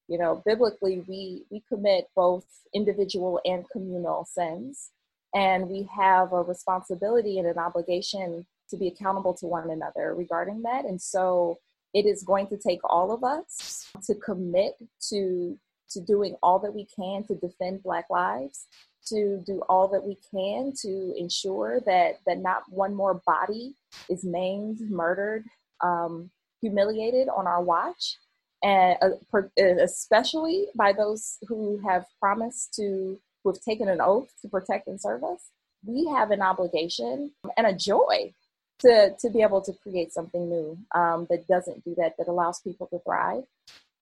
you 0.09 0.19
know, 0.19 0.43
biblically, 0.45 1.05
we 1.07 1.45
we 1.51 1.63
commit 1.69 2.09
both 2.17 2.45
individual 2.75 3.41
and 3.45 3.65
communal 3.71 4.25
sins, 4.25 4.91
and 5.35 5.69
we 5.69 5.89
have 5.97 6.33
a 6.33 6.43
responsibility 6.43 7.39
and 7.39 7.47
an 7.47 7.59
obligation 7.59 8.47
to 8.71 8.77
be 8.77 8.89
accountable 8.89 9.35
to 9.35 9.47
one 9.47 9.71
another 9.71 10.15
regarding 10.15 10.63
that. 10.63 10.85
And 10.85 11.01
so, 11.01 11.59
it 11.93 12.07
is 12.07 12.25
going 12.25 12.49
to 12.49 12.57
take 12.57 12.81
all 12.85 13.13
of 13.13 13.23
us 13.23 13.87
to 14.07 14.15
commit 14.15 14.75
to 15.11 15.59
to 15.91 16.01
doing 16.01 16.35
all 16.43 16.59
that 16.59 16.75
we 16.75 16.87
can 16.97 17.23
to 17.25 17.35
defend 17.37 17.83
Black 17.83 18.07
lives 18.11 18.67
to 19.07 19.43
do 19.47 19.63
all 19.69 19.89
that 19.89 20.05
we 20.05 20.17
can 20.31 20.73
to 20.83 21.15
ensure 21.17 21.81
that 21.87 22.19
that 22.27 22.39
not 22.39 22.63
one 22.69 22.95
more 22.95 23.21
body 23.27 23.75
is 24.09 24.25
maimed, 24.25 24.79
murdered, 24.91 25.45
um, 25.83 26.31
humiliated 26.61 27.29
on 27.29 27.47
our 27.47 27.63
watch, 27.63 28.17
and 28.63 28.97
uh, 29.03 29.63
especially 29.83 30.67
by 30.75 30.93
those 30.93 31.39
who 31.49 31.81
have 31.87 32.07
promised 32.21 32.75
to, 32.75 33.19
who 33.43 33.51
have 33.51 33.61
taken 33.61 33.89
an 33.89 34.01
oath 34.01 34.29
to 34.43 34.49
protect 34.49 34.87
and 34.89 35.01
serve 35.01 35.23
us. 35.23 35.51
We 35.87 36.07
have 36.17 36.31
an 36.31 36.41
obligation 36.41 37.33
and 37.57 37.67
a 37.67 37.75
joy 37.75 38.33
to 38.81 39.15
to 39.21 39.31
be 39.31 39.43
able 39.43 39.61
to 39.63 39.73
create 39.83 40.13
something 40.13 40.49
new 40.49 40.79
um, 40.95 41.27
that 41.31 41.47
doesn't 41.47 41.85
do 41.85 41.95
that, 41.97 42.15
that 42.19 42.29
allows 42.29 42.61
people 42.61 42.87
to 42.89 42.99
thrive. 43.01 43.45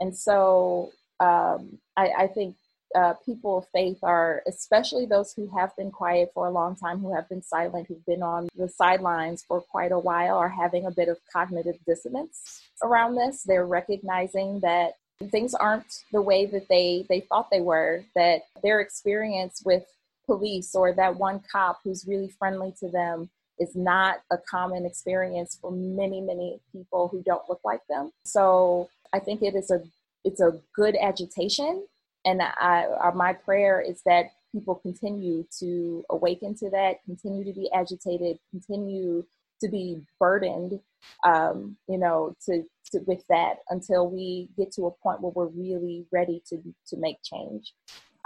And 0.01 0.17
so 0.17 0.91
um, 1.21 1.79
I, 1.97 2.11
I 2.19 2.27
think 2.27 2.57
uh, 2.95 3.15
people 3.25 3.59
of 3.59 3.67
faith 3.73 3.99
are, 4.03 4.43
especially 4.47 5.07
those 5.07 5.33
who 5.33 5.49
have 5.57 5.75
been 5.77 5.91
quiet 5.91 6.31
for 6.35 6.47
a 6.47 6.51
long 6.51 6.77
time, 6.77 6.99
who 7.01 7.15
have 7.15 7.29
been 7.29 7.43
silent, 7.43 7.87
who've 7.89 8.05
been 8.07 8.23
on 8.23 8.49
the 8.57 8.69
sidelines 8.69 9.43
for 9.47 9.61
quite 9.61 9.93
a 9.93 9.99
while, 9.99 10.37
are 10.37 10.49
having 10.49 10.87
a 10.87 10.91
bit 10.91 11.09
of 11.09 11.19
cognitive 11.33 11.77
dissonance 11.87 12.63
around 12.83 13.15
this. 13.15 13.43
They're 13.43 13.67
recognizing 13.67 14.61
that 14.61 14.93
things 15.31 15.55
aren't 15.55 16.05
the 16.13 16.23
way 16.23 16.47
that 16.47 16.69
they, 16.69 17.07
they 17.09 17.21
thought 17.21 17.49
they 17.51 17.61
were, 17.61 18.05
that 18.15 18.43
their 18.63 18.81
experience 18.81 19.63
with 19.65 19.85
police 20.27 20.75
or 20.75 20.93
that 20.95 21.17
one 21.17 21.41
cop 21.51 21.81
who's 21.85 22.07
really 22.07 22.29
friendly 22.39 22.75
to 22.81 22.89
them 22.89 23.31
is 23.59 23.75
not 23.77 24.17
a 24.31 24.39
common 24.51 24.87
experience 24.87 25.59
for 25.61 25.71
many, 25.71 26.21
many 26.21 26.61
people 26.73 27.09
who 27.09 27.23
don't 27.23 27.49
look 27.49 27.61
like 27.65 27.81
them. 27.89 28.11
So 28.25 28.89
I 29.13 29.19
think 29.19 29.43
it 29.43 29.55
is 29.55 29.71
a 29.71 29.83
it's 30.25 30.41
a 30.41 30.61
good 30.75 30.97
agitation 31.01 31.85
and 32.25 32.43
I, 32.43 32.87
I, 33.03 33.11
my 33.15 33.33
prayer 33.33 33.81
is 33.81 34.03
that 34.07 34.33
people 34.53 34.77
continue 34.77 35.45
to 35.59 36.05
awaken 36.11 36.55
to 36.57 36.71
that, 36.71 37.03
continue 37.05 37.45
to 37.45 37.53
be 37.53 37.71
agitated, 37.73 38.39
continue 38.51 39.25
to 39.61 39.69
be 39.69 40.01
burdened, 40.21 40.81
um, 41.25 41.77
you 41.89 41.99
know, 41.99 42.37
to, 42.47 42.65
to, 42.93 43.01
with 43.07 43.25
that 43.29 43.57
until 43.71 44.09
we 44.11 44.49
get 44.57 44.73
to 44.73 44.87
a 44.87 44.91
point 44.91 45.21
where 45.21 45.33
we're 45.35 45.47
really 45.47 46.07
ready 46.13 46.43
to 46.49 46.57
to 46.89 46.97
make 46.97 47.17
change. 47.23 47.73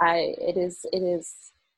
I 0.01 0.35
it 0.39 0.57
is 0.57 0.85
it 0.91 1.01
is 1.01 1.33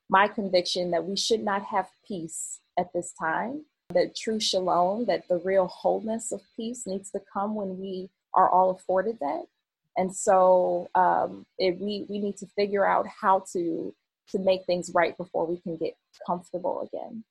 my 0.08 0.28
conviction 0.28 0.90
that 0.90 1.04
we 1.04 1.16
should 1.16 1.42
not 1.42 1.62
have 1.64 1.88
peace 2.06 2.60
at 2.78 2.92
this 2.92 3.12
time. 3.18 3.64
That 3.92 4.16
true 4.16 4.40
shalom, 4.40 5.06
that 5.06 5.26
the 5.28 5.38
real 5.38 5.66
wholeness 5.66 6.32
of 6.32 6.40
peace 6.56 6.86
needs 6.86 7.10
to 7.10 7.20
come 7.32 7.54
when 7.54 7.78
we 7.78 8.08
are 8.34 8.48
all 8.48 8.70
afforded 8.70 9.18
that 9.20 9.46
and 10.00 10.16
so 10.16 10.88
um, 10.94 11.44
it, 11.58 11.78
we 11.78 12.06
we 12.08 12.18
need 12.18 12.36
to 12.38 12.46
figure 12.56 12.86
out 12.86 13.06
how 13.06 13.44
to 13.52 13.94
to 14.30 14.38
make 14.38 14.64
things 14.64 14.90
right 14.94 15.14
before 15.18 15.46
we 15.46 15.60
can 15.60 15.76
get 15.76 15.94
comfortable 16.26 16.88
again. 16.88 17.22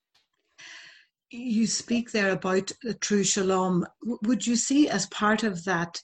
You 1.31 1.65
speak 1.65 2.11
there 2.11 2.31
about 2.31 2.71
the 2.83 2.93
true 2.93 3.23
shalom. 3.23 3.88
Would 4.23 4.45
you 4.45 4.55
see 4.55 4.88
as 4.88 5.07
part 5.07 5.43
of 5.43 5.63
that 5.65 6.01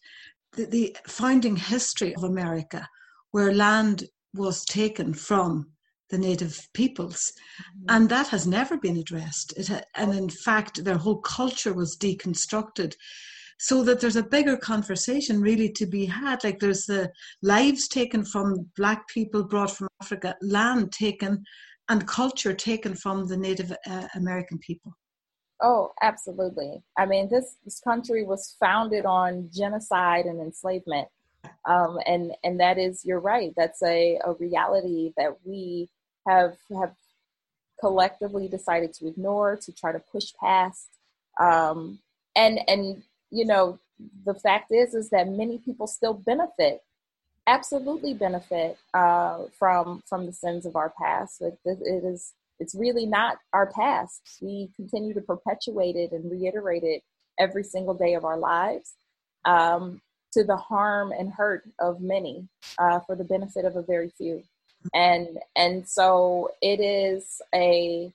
the, 0.53 0.65
the 0.65 0.97
founding 1.07 1.55
history 1.55 2.15
of 2.15 2.23
America, 2.23 2.87
where 3.31 3.53
land 3.53 4.05
was 4.33 4.65
taken 4.65 5.13
from 5.13 5.67
the 6.09 6.17
native 6.17 6.67
peoples, 6.73 7.31
mm-hmm. 7.61 7.95
and 7.95 8.09
that 8.09 8.27
has 8.29 8.47
never 8.47 8.77
been 8.77 8.97
addressed. 8.97 9.53
It 9.57 9.67
ha- 9.67 9.81
and 9.95 10.13
in 10.13 10.29
fact, 10.29 10.83
their 10.83 10.97
whole 10.97 11.21
culture 11.21 11.73
was 11.73 11.97
deconstructed 11.97 12.95
so 13.57 13.83
that 13.83 14.01
there's 14.01 14.15
a 14.15 14.23
bigger 14.23 14.57
conversation 14.57 15.39
really 15.41 15.71
to 15.71 15.85
be 15.85 16.05
had. 16.05 16.43
Like 16.43 16.59
there's 16.59 16.85
the 16.85 17.11
lives 17.41 17.87
taken 17.87 18.25
from 18.25 18.69
black 18.75 19.07
people 19.07 19.43
brought 19.43 19.71
from 19.71 19.87
Africa, 20.01 20.35
land 20.41 20.91
taken, 20.91 21.43
and 21.89 22.07
culture 22.07 22.53
taken 22.53 22.95
from 22.95 23.27
the 23.27 23.37
Native 23.37 23.71
uh, 23.87 24.07
American 24.15 24.59
people. 24.59 24.93
Oh, 25.61 25.91
absolutely. 26.01 26.83
I 26.97 27.05
mean, 27.05 27.29
this 27.29 27.55
this 27.63 27.79
country 27.79 28.25
was 28.25 28.57
founded 28.59 29.05
on 29.05 29.49
genocide 29.53 30.25
and 30.25 30.41
enslavement, 30.41 31.07
um, 31.67 31.97
and 32.05 32.33
and 32.43 32.59
that 32.59 32.77
is 32.77 33.05
you're 33.05 33.21
right. 33.21 33.53
That's 33.55 33.81
a, 33.81 34.19
a 34.25 34.33
reality 34.33 35.13
that 35.17 35.31
we 35.45 35.89
have 36.27 36.57
have 36.77 36.93
collectively 37.79 38.49
decided 38.49 38.93
to 38.93 39.07
ignore, 39.07 39.55
to 39.55 39.71
try 39.71 39.93
to 39.93 39.99
push 39.99 40.33
past, 40.43 40.89
um, 41.39 41.99
and 42.35 42.59
and 42.67 43.03
you 43.35 43.45
know, 43.45 43.79
the 44.25 44.33
fact 44.33 44.71
is 44.71 44.93
is 44.93 45.09
that 45.09 45.27
many 45.27 45.57
people 45.57 45.87
still 45.87 46.13
benefit, 46.13 46.81
absolutely 47.47 48.13
benefit 48.13 48.77
uh, 48.93 49.43
from 49.57 50.03
from 50.07 50.25
the 50.25 50.33
sins 50.33 50.65
of 50.65 50.75
our 50.75 50.93
past. 51.01 51.41
It, 51.41 51.57
it 51.65 52.03
is 52.03 52.33
it's 52.59 52.75
really 52.75 53.05
not 53.05 53.37
our 53.53 53.67
past. 53.67 54.21
We 54.41 54.71
continue 54.75 55.13
to 55.13 55.21
perpetuate 55.21 55.95
it 55.95 56.11
and 56.11 56.31
reiterate 56.31 56.83
it 56.83 57.03
every 57.37 57.63
single 57.63 57.93
day 57.93 58.13
of 58.13 58.25
our 58.25 58.37
lives. 58.37 58.93
Um, 59.43 60.01
to 60.33 60.43
the 60.43 60.57
harm 60.57 61.13
and 61.13 61.31
hurt 61.31 61.63
of 61.79 62.01
many 62.01 62.49
uh, 62.77 62.99
for 63.01 63.15
the 63.15 63.23
benefit 63.23 63.63
of 63.63 63.77
a 63.77 63.81
very 63.81 64.09
few 64.17 64.43
and 64.93 65.39
and 65.55 65.87
so 65.87 66.51
it 66.61 66.79
is 66.79 67.41
a 67.53 68.11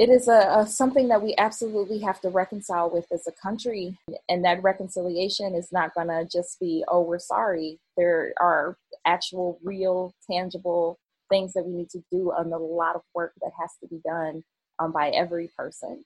it 0.00 0.08
is 0.08 0.28
a, 0.28 0.60
a, 0.60 0.66
something 0.66 1.08
that 1.08 1.22
we 1.22 1.34
absolutely 1.36 1.98
have 1.98 2.22
to 2.22 2.30
reconcile 2.30 2.88
with 2.88 3.04
as 3.12 3.26
a 3.26 3.32
country 3.32 3.98
and 4.30 4.42
that 4.44 4.62
reconciliation 4.62 5.54
is 5.54 5.70
not 5.72 5.94
going 5.94 6.08
to 6.08 6.26
just 6.32 6.58
be 6.58 6.82
oh 6.88 7.02
we're 7.02 7.18
sorry 7.18 7.78
there 7.98 8.32
are 8.40 8.78
actual 9.04 9.58
real 9.62 10.14
tangible 10.28 10.98
things 11.30 11.52
that 11.52 11.64
we 11.64 11.72
need 11.72 11.90
to 11.90 12.02
do 12.10 12.32
and 12.32 12.52
a 12.52 12.58
lot 12.58 12.96
of 12.96 13.02
work 13.14 13.32
that 13.40 13.52
has 13.60 13.70
to 13.80 13.86
be 13.88 14.00
done 14.04 14.42
um, 14.78 14.92
by 14.92 15.10
every 15.10 15.48
person. 15.56 16.04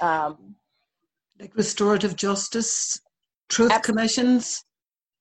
Um, 0.00 0.54
like 1.38 1.54
restorative 1.56 2.16
justice, 2.16 3.00
truth 3.48 3.72
absolutely. 3.72 4.02
commissions. 4.02 4.64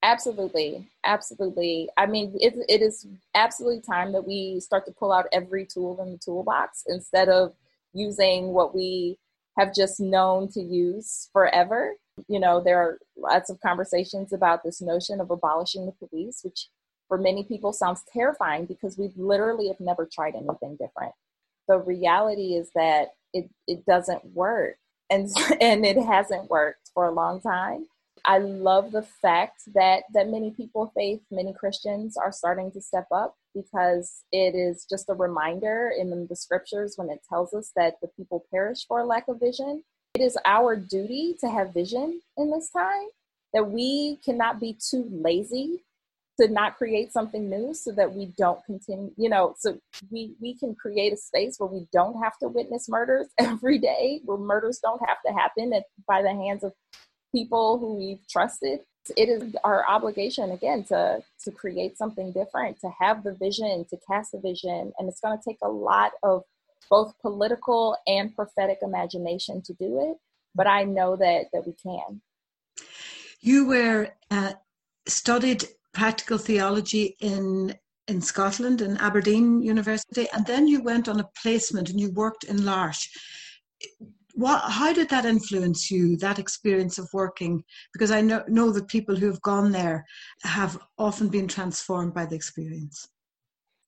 Absolutely, 0.01 0.87
absolutely. 1.03 1.89
I 1.97 2.05
mean, 2.05 2.37
it, 2.39 2.53
it 2.69 2.81
is 2.81 3.05
absolutely 3.35 3.81
time 3.81 4.13
that 4.13 4.25
we 4.25 4.59
start 4.61 4.85
to 4.85 4.93
pull 4.93 5.11
out 5.11 5.25
every 5.33 5.65
tool 5.65 6.01
in 6.01 6.11
the 6.11 6.17
toolbox 6.17 6.83
instead 6.87 7.27
of 7.27 7.53
using 7.93 8.47
what 8.47 8.75
we 8.75 9.17
have 9.57 9.73
just 9.73 9.99
known 9.99 10.49
to 10.49 10.61
use 10.61 11.29
forever. 11.33 11.95
You 12.27 12.39
know, 12.39 12.61
there 12.63 12.77
are 12.77 12.99
lots 13.17 13.49
of 13.49 13.59
conversations 13.61 14.33
about 14.33 14.63
this 14.63 14.81
notion 14.81 15.19
of 15.19 15.31
abolishing 15.31 15.85
the 15.85 16.07
police, 16.07 16.41
which 16.43 16.67
for 17.07 17.17
many 17.17 17.43
people 17.43 17.73
sounds 17.73 18.03
terrifying 18.11 18.65
because 18.65 18.97
we 18.97 19.11
literally 19.15 19.67
have 19.67 19.79
never 19.79 20.07
tried 20.11 20.35
anything 20.35 20.77
different. 20.79 21.13
The 21.67 21.79
reality 21.79 22.53
is 22.53 22.69
that 22.75 23.09
it, 23.33 23.49
it 23.67 23.85
doesn't 23.85 24.25
work 24.33 24.77
and 25.09 25.29
and 25.61 25.85
it 25.85 25.97
hasn't 25.97 26.49
worked 26.49 26.91
for 26.93 27.05
a 27.05 27.11
long 27.11 27.41
time. 27.41 27.85
I 28.29 28.37
love 28.37 28.91
the 28.91 29.01
fact 29.01 29.63
that 29.73 30.03
that 30.13 30.29
many 30.29 30.51
people 30.51 30.83
of 30.83 30.93
faith, 30.93 31.19
many 31.31 31.51
Christians 31.51 32.15
are 32.15 32.31
starting 32.31 32.71
to 32.73 32.79
step 32.79 33.07
up 33.11 33.35
because 33.55 34.23
it 34.31 34.53
is 34.53 34.85
just 34.87 35.09
a 35.09 35.15
reminder 35.15 35.91
in 35.97 36.27
the 36.29 36.35
scriptures 36.35 36.93
when 36.95 37.09
it 37.09 37.21
tells 37.27 37.55
us 37.55 37.71
that 37.75 37.95
the 38.03 38.07
people 38.09 38.45
perish 38.51 38.85
for 38.87 39.03
lack 39.03 39.27
of 39.29 39.39
vision. 39.39 39.83
It 40.13 40.21
is 40.21 40.37
our 40.45 40.75
duty 40.75 41.37
to 41.39 41.49
have 41.49 41.73
vision 41.73 42.21
in 42.37 42.51
this 42.51 42.69
time, 42.69 43.07
that 43.53 43.71
we 43.71 44.19
cannot 44.23 44.59
be 44.59 44.77
too 44.79 45.09
lazy 45.11 45.83
to 46.39 46.47
not 46.47 46.77
create 46.77 47.11
something 47.11 47.49
new 47.49 47.73
so 47.73 47.91
that 47.93 48.13
we 48.13 48.27
don't 48.37 48.63
continue 48.63 49.11
you 49.17 49.27
know 49.27 49.53
so 49.57 49.77
we 50.09 50.35
we 50.39 50.53
can 50.53 50.73
create 50.73 51.11
a 51.11 51.17
space 51.17 51.55
where 51.57 51.69
we 51.69 51.85
don't 51.91 52.23
have 52.23 52.37
to 52.37 52.47
witness 52.47 52.87
murders 52.87 53.27
every 53.37 53.77
day 53.77 54.21
where 54.23 54.37
murders 54.37 54.79
don't 54.81 55.01
have 55.05 55.17
to 55.25 55.33
happen 55.33 55.73
at, 55.73 55.83
by 56.07 56.21
the 56.21 56.29
hands 56.29 56.63
of 56.63 56.71
people 57.31 57.77
who 57.79 57.95
we've 57.95 58.27
trusted 58.29 58.79
it 59.17 59.27
is 59.27 59.55
our 59.63 59.87
obligation 59.89 60.51
again 60.51 60.83
to 60.83 61.21
to 61.43 61.51
create 61.51 61.97
something 61.97 62.31
different 62.31 62.79
to 62.79 62.89
have 62.99 63.23
the 63.23 63.33
vision 63.33 63.85
to 63.89 63.97
cast 64.07 64.33
a 64.33 64.39
vision 64.39 64.91
and 64.97 65.09
it's 65.09 65.21
going 65.21 65.37
to 65.37 65.43
take 65.47 65.57
a 65.63 65.67
lot 65.67 66.11
of 66.23 66.43
both 66.89 67.13
political 67.21 67.97
and 68.07 68.35
prophetic 68.35 68.79
imagination 68.81 69.61
to 69.61 69.73
do 69.73 69.99
it 69.99 70.17
but 70.53 70.67
i 70.67 70.83
know 70.83 71.15
that 71.15 71.45
that 71.53 71.65
we 71.65 71.73
can 71.81 72.21
you 73.41 73.67
were 73.67 74.09
uh, 74.31 74.53
studied 75.07 75.65
practical 75.93 76.37
theology 76.37 77.15
in 77.19 77.75
in 78.09 78.21
Scotland 78.21 78.81
in 78.81 78.97
Aberdeen 78.97 79.61
University, 79.61 80.27
and 80.33 80.43
then 80.47 80.67
you 80.67 80.81
went 80.81 81.07
on 81.07 81.19
a 81.19 81.29
placement 81.43 81.91
and 81.91 81.99
you 81.99 82.11
worked 82.11 82.43
in 82.43 82.65
L'Arche. 82.65 83.07
What, 84.39 84.71
how 84.71 84.93
did 84.93 85.09
that 85.09 85.25
influence 85.25 85.91
you? 85.91 86.15
That 86.15 86.39
experience 86.39 86.97
of 86.97 87.09
working, 87.11 87.61
because 87.91 88.09
I 88.09 88.21
know 88.21 88.41
know 88.47 88.71
that 88.71 88.87
people 88.87 89.13
who 89.13 89.25
have 89.25 89.41
gone 89.41 89.73
there 89.73 90.05
have 90.43 90.79
often 90.97 91.27
been 91.27 91.45
transformed 91.45 92.13
by 92.13 92.25
the 92.25 92.37
experience. 92.37 93.09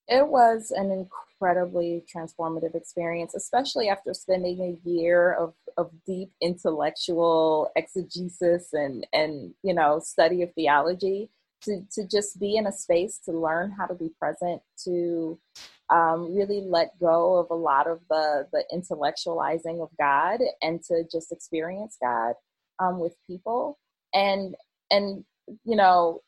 It 0.08 0.28
was 0.28 0.70
an 0.70 0.90
incredibly 0.90 2.04
transformative 2.14 2.74
experience, 2.74 3.34
especially 3.34 3.88
after 3.88 4.12
spending 4.12 4.60
a 4.60 4.88
year 4.90 5.32
of, 5.32 5.54
of 5.78 5.90
deep 6.04 6.30
intellectual 6.42 7.70
exegesis 7.74 8.74
and 8.74 9.06
and 9.14 9.54
you 9.62 9.72
know 9.72 10.00
study 10.00 10.42
of 10.42 10.52
theology 10.52 11.30
to, 11.64 11.82
to 11.92 12.06
just 12.06 12.38
be 12.40 12.56
in 12.56 12.66
a 12.66 12.72
space 12.72 13.18
to 13.24 13.32
learn 13.32 13.70
how 13.70 13.86
to 13.86 13.94
be 13.94 14.10
present, 14.18 14.62
to 14.84 15.38
um, 15.90 16.34
really 16.34 16.62
let 16.62 16.98
go 16.98 17.36
of 17.36 17.50
a 17.50 17.54
lot 17.54 17.86
of 17.86 18.00
the, 18.08 18.46
the 18.52 18.64
intellectualizing 18.72 19.82
of 19.82 19.90
God 19.98 20.40
and 20.62 20.82
to 20.84 21.04
just 21.10 21.32
experience 21.32 21.96
God 22.02 22.34
um, 22.78 22.98
with 22.98 23.14
people. 23.26 23.78
And, 24.14 24.54
and, 24.90 25.24
you 25.64 25.76
know, 25.76 26.20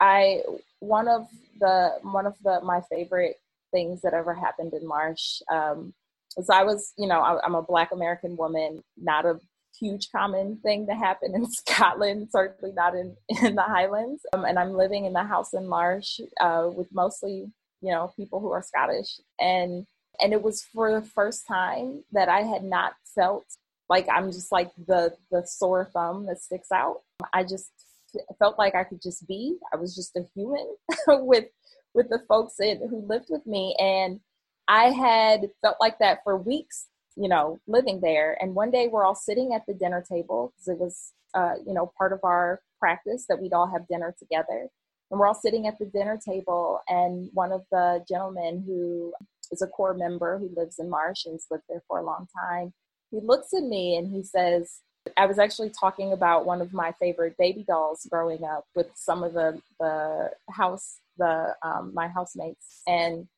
I, 0.00 0.42
one 0.80 1.08
of 1.08 1.26
the, 1.60 1.98
one 2.02 2.26
of 2.26 2.34
the, 2.42 2.60
my 2.62 2.80
favorite 2.90 3.36
things 3.72 4.02
that 4.02 4.14
ever 4.14 4.34
happened 4.34 4.74
in 4.74 4.86
L'Arche 4.88 5.42
um, 5.50 5.94
was 6.36 6.50
I 6.50 6.64
was, 6.64 6.92
you 6.98 7.06
know, 7.06 7.20
I, 7.20 7.38
I'm 7.44 7.54
a 7.54 7.62
black 7.62 7.92
American 7.92 8.36
woman, 8.36 8.82
not 8.96 9.24
a 9.24 9.40
huge 9.80 10.10
common 10.10 10.58
thing 10.62 10.86
to 10.86 10.94
happen 10.94 11.34
in 11.34 11.50
Scotland, 11.50 12.28
certainly 12.30 12.74
not 12.74 12.94
in, 12.94 13.16
in 13.42 13.54
the 13.54 13.62
Highlands. 13.62 14.22
Um, 14.32 14.44
and 14.44 14.58
I'm 14.58 14.72
living 14.72 15.04
in 15.04 15.12
the 15.12 15.24
house 15.24 15.54
in 15.54 15.68
L'Arche 15.68 16.20
uh, 16.40 16.70
with 16.74 16.88
mostly, 16.92 17.50
you 17.80 17.90
know, 17.90 18.12
people 18.16 18.40
who 18.40 18.50
are 18.50 18.62
Scottish. 18.62 19.20
And 19.38 19.86
and 20.20 20.32
it 20.32 20.42
was 20.42 20.62
for 20.62 20.98
the 20.98 21.06
first 21.06 21.46
time 21.46 22.02
that 22.12 22.28
I 22.30 22.40
had 22.40 22.64
not 22.64 22.94
felt 23.14 23.44
like 23.88 24.06
I'm 24.12 24.32
just 24.32 24.50
like 24.50 24.70
the 24.86 25.14
the 25.30 25.46
sore 25.46 25.88
thumb 25.92 26.26
that 26.26 26.40
sticks 26.40 26.72
out. 26.72 27.02
I 27.32 27.44
just 27.44 27.70
felt 28.38 28.58
like 28.58 28.74
I 28.74 28.84
could 28.84 29.02
just 29.02 29.26
be. 29.26 29.56
I 29.72 29.76
was 29.76 29.94
just 29.94 30.16
a 30.16 30.26
human 30.34 30.74
with 31.08 31.46
with 31.94 32.08
the 32.08 32.22
folks 32.28 32.60
in, 32.60 32.78
who 32.88 33.06
lived 33.06 33.26
with 33.28 33.46
me, 33.46 33.76
and 33.78 34.20
I 34.68 34.90
had 34.90 35.50
felt 35.62 35.76
like 35.80 35.98
that 36.00 36.20
for 36.24 36.36
weeks 36.36 36.86
you 37.16 37.28
know, 37.28 37.58
living 37.66 38.00
there. 38.00 38.36
And 38.40 38.54
one 38.54 38.70
day 38.70 38.88
we're 38.88 39.04
all 39.04 39.14
sitting 39.14 39.54
at 39.54 39.62
the 39.66 39.74
dinner 39.74 40.04
table 40.08 40.52
because 40.52 40.68
it 40.68 40.78
was, 40.78 41.12
uh, 41.34 41.54
you 41.66 41.74
know, 41.74 41.90
part 41.98 42.12
of 42.12 42.20
our 42.22 42.60
practice 42.78 43.26
that 43.28 43.40
we'd 43.40 43.52
all 43.52 43.66
have 43.66 43.88
dinner 43.88 44.14
together. 44.18 44.68
And 45.10 45.20
we're 45.20 45.26
all 45.26 45.34
sitting 45.34 45.66
at 45.66 45.78
the 45.78 45.86
dinner 45.86 46.18
table, 46.22 46.80
and 46.88 47.30
one 47.32 47.52
of 47.52 47.62
the 47.70 48.04
gentlemen 48.08 48.64
who 48.66 49.12
is 49.52 49.62
a 49.62 49.68
core 49.68 49.94
member 49.94 50.38
who 50.38 50.50
lives 50.56 50.80
in 50.80 50.90
L'Arche 50.90 51.26
and 51.26 51.34
has 51.34 51.46
lived 51.48 51.62
there 51.68 51.82
for 51.86 51.98
a 51.98 52.04
long 52.04 52.26
time, 52.36 52.72
he 53.12 53.20
looks 53.20 53.54
at 53.54 53.62
me 53.62 53.96
and 53.96 54.12
he 54.12 54.24
says, 54.24 54.80
I 55.16 55.26
was 55.26 55.38
actually 55.38 55.70
talking 55.70 56.12
about 56.12 56.46
one 56.46 56.60
of 56.60 56.72
my 56.72 56.92
favorite 56.98 57.36
baby 57.38 57.64
dolls 57.66 58.06
growing 58.10 58.44
up 58.44 58.64
with 58.74 58.88
some 58.94 59.22
of 59.22 59.34
the 59.34 59.60
the 59.78 60.30
house 60.50 60.98
the 61.18 61.54
um, 61.62 61.92
my 61.94 62.08
housemates, 62.08 62.82
and 62.86 63.28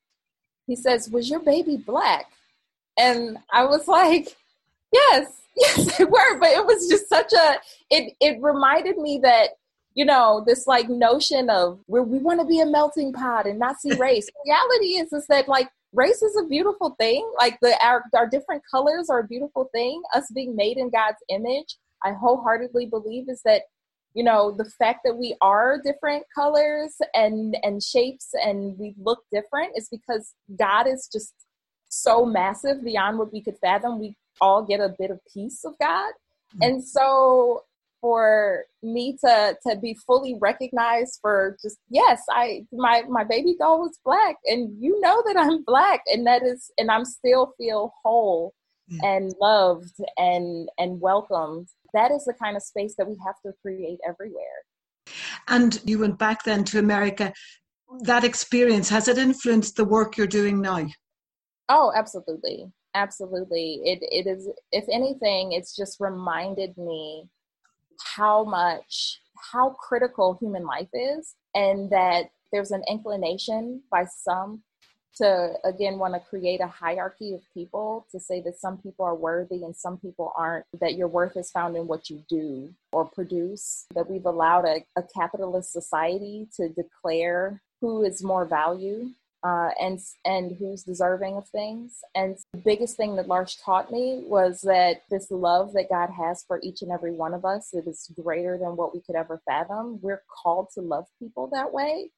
he 0.66 0.76
says, 0.76 1.10
"Was 1.10 1.28
your 1.28 1.40
baby 1.40 1.76
black?" 1.76 2.26
And 2.98 3.38
I 3.52 3.64
was 3.64 3.88
like, 3.88 4.36
yes, 4.92 5.26
yes, 5.56 5.96
they 5.96 6.04
were. 6.04 6.38
But 6.38 6.50
it 6.50 6.66
was 6.66 6.88
just 6.88 7.08
such 7.08 7.32
a 7.32 7.56
it 7.90 8.14
it 8.20 8.38
reminded 8.42 8.98
me 8.98 9.20
that 9.22 9.50
you 9.94 10.04
know 10.04 10.44
this 10.46 10.66
like 10.66 10.88
notion 10.88 11.48
of 11.48 11.80
where 11.86 12.02
we 12.02 12.18
want 12.18 12.40
to 12.40 12.46
be 12.46 12.60
a 12.60 12.66
melting 12.66 13.12
pot 13.12 13.46
and 13.46 13.58
not 13.58 13.80
see 13.80 13.92
race. 13.98 14.26
the 14.26 14.52
reality 14.52 15.00
is 15.00 15.12
is 15.12 15.26
that 15.28 15.48
like 15.48 15.68
race 15.92 16.22
is 16.22 16.36
a 16.36 16.46
beautiful 16.46 16.94
thing. 16.98 17.28
Like 17.38 17.58
the 17.62 17.74
our 17.82 18.04
our 18.14 18.28
different 18.28 18.62
colors 18.70 19.08
are 19.08 19.20
a 19.20 19.26
beautiful 19.26 19.70
thing. 19.72 20.02
Us 20.14 20.30
being 20.34 20.54
made 20.54 20.76
in 20.76 20.90
God's 20.90 21.22
image, 21.28 21.76
I 22.04 22.12
wholeheartedly 22.12 22.86
believe 22.86 23.28
is 23.28 23.42
that 23.44 23.62
you 24.14 24.24
know 24.24 24.52
the 24.56 24.70
fact 24.78 25.00
that 25.04 25.16
we 25.16 25.36
are 25.40 25.80
different 25.82 26.24
colors 26.34 26.96
and 27.14 27.56
and 27.62 27.82
shapes 27.82 28.30
and 28.34 28.78
we 28.78 28.94
look 28.98 29.20
different 29.32 29.72
is 29.76 29.88
because 29.90 30.34
God 30.58 30.86
is 30.88 31.08
just 31.12 31.32
so 31.88 32.24
massive 32.24 32.84
beyond 32.84 33.18
what 33.18 33.32
we 33.32 33.42
could 33.42 33.58
fathom, 33.58 33.98
we 33.98 34.16
all 34.40 34.62
get 34.64 34.80
a 34.80 34.94
bit 34.98 35.10
of 35.10 35.20
piece 35.32 35.64
of 35.64 35.74
God. 35.80 36.12
Mm-hmm. 36.54 36.62
And 36.62 36.84
so 36.84 37.64
for 38.00 38.64
me 38.82 39.16
to 39.24 39.56
to 39.66 39.76
be 39.76 39.94
fully 40.06 40.36
recognized 40.40 41.18
for 41.20 41.56
just 41.60 41.78
yes 41.88 42.22
i 42.30 42.64
my 42.72 43.02
my 43.08 43.24
baby 43.24 43.56
doll 43.58 43.80
was 43.80 43.98
black 44.04 44.36
and 44.46 44.70
you 44.80 45.00
know 45.00 45.22
that 45.26 45.36
i'm 45.36 45.64
black 45.64 46.00
and 46.06 46.26
that 46.26 46.42
is 46.42 46.70
and 46.78 46.90
i'm 46.90 47.04
still 47.04 47.54
feel 47.58 47.92
whole 48.04 48.54
mm-hmm. 48.90 49.04
and 49.04 49.34
loved 49.40 49.94
and 50.16 50.68
and 50.78 51.00
welcomed 51.00 51.66
that 51.92 52.10
is 52.12 52.24
the 52.24 52.34
kind 52.34 52.56
of 52.56 52.62
space 52.62 52.94
that 52.96 53.08
we 53.08 53.16
have 53.24 53.34
to 53.44 53.52
create 53.62 53.98
everywhere 54.08 54.62
and 55.48 55.80
you 55.84 55.98
went 55.98 56.18
back 56.18 56.44
then 56.44 56.62
to 56.62 56.78
america 56.78 57.32
that 58.02 58.22
experience 58.22 58.88
has 58.88 59.08
it 59.08 59.18
influenced 59.18 59.74
the 59.76 59.84
work 59.84 60.16
you're 60.16 60.26
doing 60.26 60.60
now 60.60 60.86
Oh, 61.68 61.92
absolutely. 61.94 62.72
Absolutely. 62.94 63.80
It 63.84 63.98
it 64.02 64.26
is 64.26 64.48
if 64.72 64.84
anything, 64.90 65.52
it's 65.52 65.76
just 65.76 66.00
reminded 66.00 66.76
me 66.78 67.28
how 68.16 68.44
much 68.44 69.20
how 69.52 69.70
critical 69.70 70.36
human 70.40 70.64
life 70.64 70.88
is 70.92 71.34
and 71.54 71.90
that 71.90 72.30
there's 72.52 72.70
an 72.70 72.82
inclination 72.88 73.82
by 73.90 74.04
some 74.04 74.62
to 75.16 75.52
again 75.64 75.98
want 75.98 76.14
to 76.14 76.20
create 76.20 76.60
a 76.60 76.66
hierarchy 76.66 77.34
of 77.34 77.42
people 77.52 78.06
to 78.10 78.20
say 78.20 78.40
that 78.40 78.58
some 78.58 78.78
people 78.78 79.04
are 79.04 79.14
worthy 79.14 79.64
and 79.64 79.76
some 79.76 79.98
people 79.98 80.32
aren't 80.36 80.64
that 80.80 80.94
your 80.96 81.08
worth 81.08 81.36
is 81.36 81.50
found 81.50 81.76
in 81.76 81.86
what 81.86 82.08
you 82.08 82.22
do 82.28 82.72
or 82.92 83.04
produce 83.04 83.86
that 83.94 84.08
we've 84.08 84.26
allowed 84.26 84.64
a, 84.64 84.84
a 84.96 85.02
capitalist 85.16 85.72
society 85.72 86.48
to 86.56 86.68
declare 86.68 87.60
who 87.80 88.04
is 88.04 88.22
more 88.22 88.44
value 88.44 89.10
uh, 89.44 89.70
and 89.80 90.00
and 90.24 90.56
who's 90.58 90.82
deserving 90.82 91.36
of 91.36 91.48
things. 91.48 92.00
And 92.14 92.36
the 92.52 92.58
biggest 92.58 92.96
thing 92.96 93.16
that 93.16 93.28
L'Arche 93.28 93.56
taught 93.64 93.92
me 93.92 94.22
was 94.26 94.60
that 94.62 95.02
this 95.10 95.30
love 95.30 95.72
that 95.74 95.88
God 95.90 96.10
has 96.10 96.44
for 96.46 96.60
each 96.62 96.82
and 96.82 96.90
every 96.90 97.12
one 97.12 97.34
of 97.34 97.44
us 97.44 97.72
it 97.72 97.86
is 97.86 98.10
greater 98.20 98.58
than 98.58 98.76
what 98.76 98.94
we 98.94 99.00
could 99.00 99.16
ever 99.16 99.40
fathom. 99.46 100.00
We're 100.02 100.22
called 100.42 100.68
to 100.74 100.80
love 100.80 101.06
people 101.18 101.48
that 101.52 101.72
way, 101.72 102.10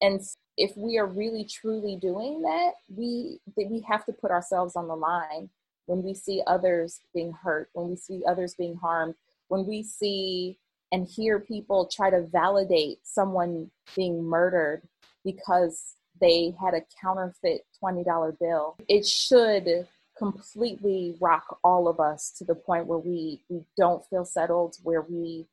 and 0.00 0.20
if 0.56 0.76
we 0.76 0.98
are 0.98 1.06
really 1.06 1.44
truly 1.44 1.96
doing 1.96 2.42
that, 2.42 2.72
we 2.88 3.40
that 3.56 3.68
we 3.70 3.80
have 3.88 4.06
to 4.06 4.12
put 4.12 4.30
ourselves 4.30 4.76
on 4.76 4.88
the 4.88 4.96
line. 4.96 5.50
when 5.86 6.02
we 6.02 6.14
see 6.14 6.42
others 6.46 7.00
being 7.12 7.32
hurt, 7.32 7.68
when 7.74 7.90
we 7.90 7.96
see 7.96 8.22
others 8.26 8.54
being 8.54 8.76
harmed, 8.76 9.14
when 9.48 9.66
we 9.66 9.82
see 9.82 10.58
and 10.92 11.06
hear 11.06 11.40
people 11.40 11.86
try 11.86 12.08
to 12.08 12.22
validate 12.22 12.98
someone 13.02 13.70
being 13.96 14.22
murdered 14.22 14.82
because 15.24 15.96
they 16.20 16.54
had 16.60 16.74
a 16.74 16.82
counterfeit 17.00 17.66
$20 17.82 18.38
bill, 18.38 18.76
it 18.88 19.06
should 19.06 19.86
completely 20.16 21.16
rock 21.20 21.58
all 21.64 21.88
of 21.88 22.00
us 22.00 22.30
to 22.38 22.44
the 22.44 22.54
point 22.54 22.86
where 22.86 22.98
we, 22.98 23.40
we 23.48 23.64
don't 23.76 24.04
feel 24.06 24.24
settled, 24.24 24.76
where 24.82 25.02
we 25.02 25.46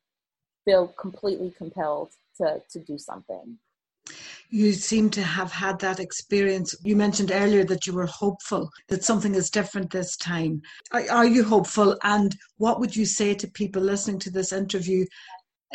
feel 0.64 0.88
completely 0.88 1.52
compelled 1.56 2.10
to, 2.36 2.62
to 2.70 2.78
do 2.78 2.96
something. 2.98 3.58
You 4.50 4.72
seem 4.72 5.10
to 5.10 5.22
have 5.22 5.50
had 5.50 5.78
that 5.80 5.98
experience. 5.98 6.74
You 6.84 6.94
mentioned 6.96 7.30
earlier 7.32 7.64
that 7.64 7.86
you 7.86 7.94
were 7.94 8.06
hopeful 8.06 8.68
that 8.88 9.04
something 9.04 9.34
is 9.34 9.50
different 9.50 9.90
this 9.90 10.16
time. 10.16 10.60
Are, 10.92 11.04
are 11.10 11.26
you 11.26 11.42
hopeful? 11.42 11.96
And 12.02 12.36
what 12.58 12.78
would 12.78 12.94
you 12.94 13.06
say 13.06 13.34
to 13.34 13.50
people 13.50 13.82
listening 13.82 14.18
to 14.20 14.30
this 14.30 14.52
interview? 14.52 15.06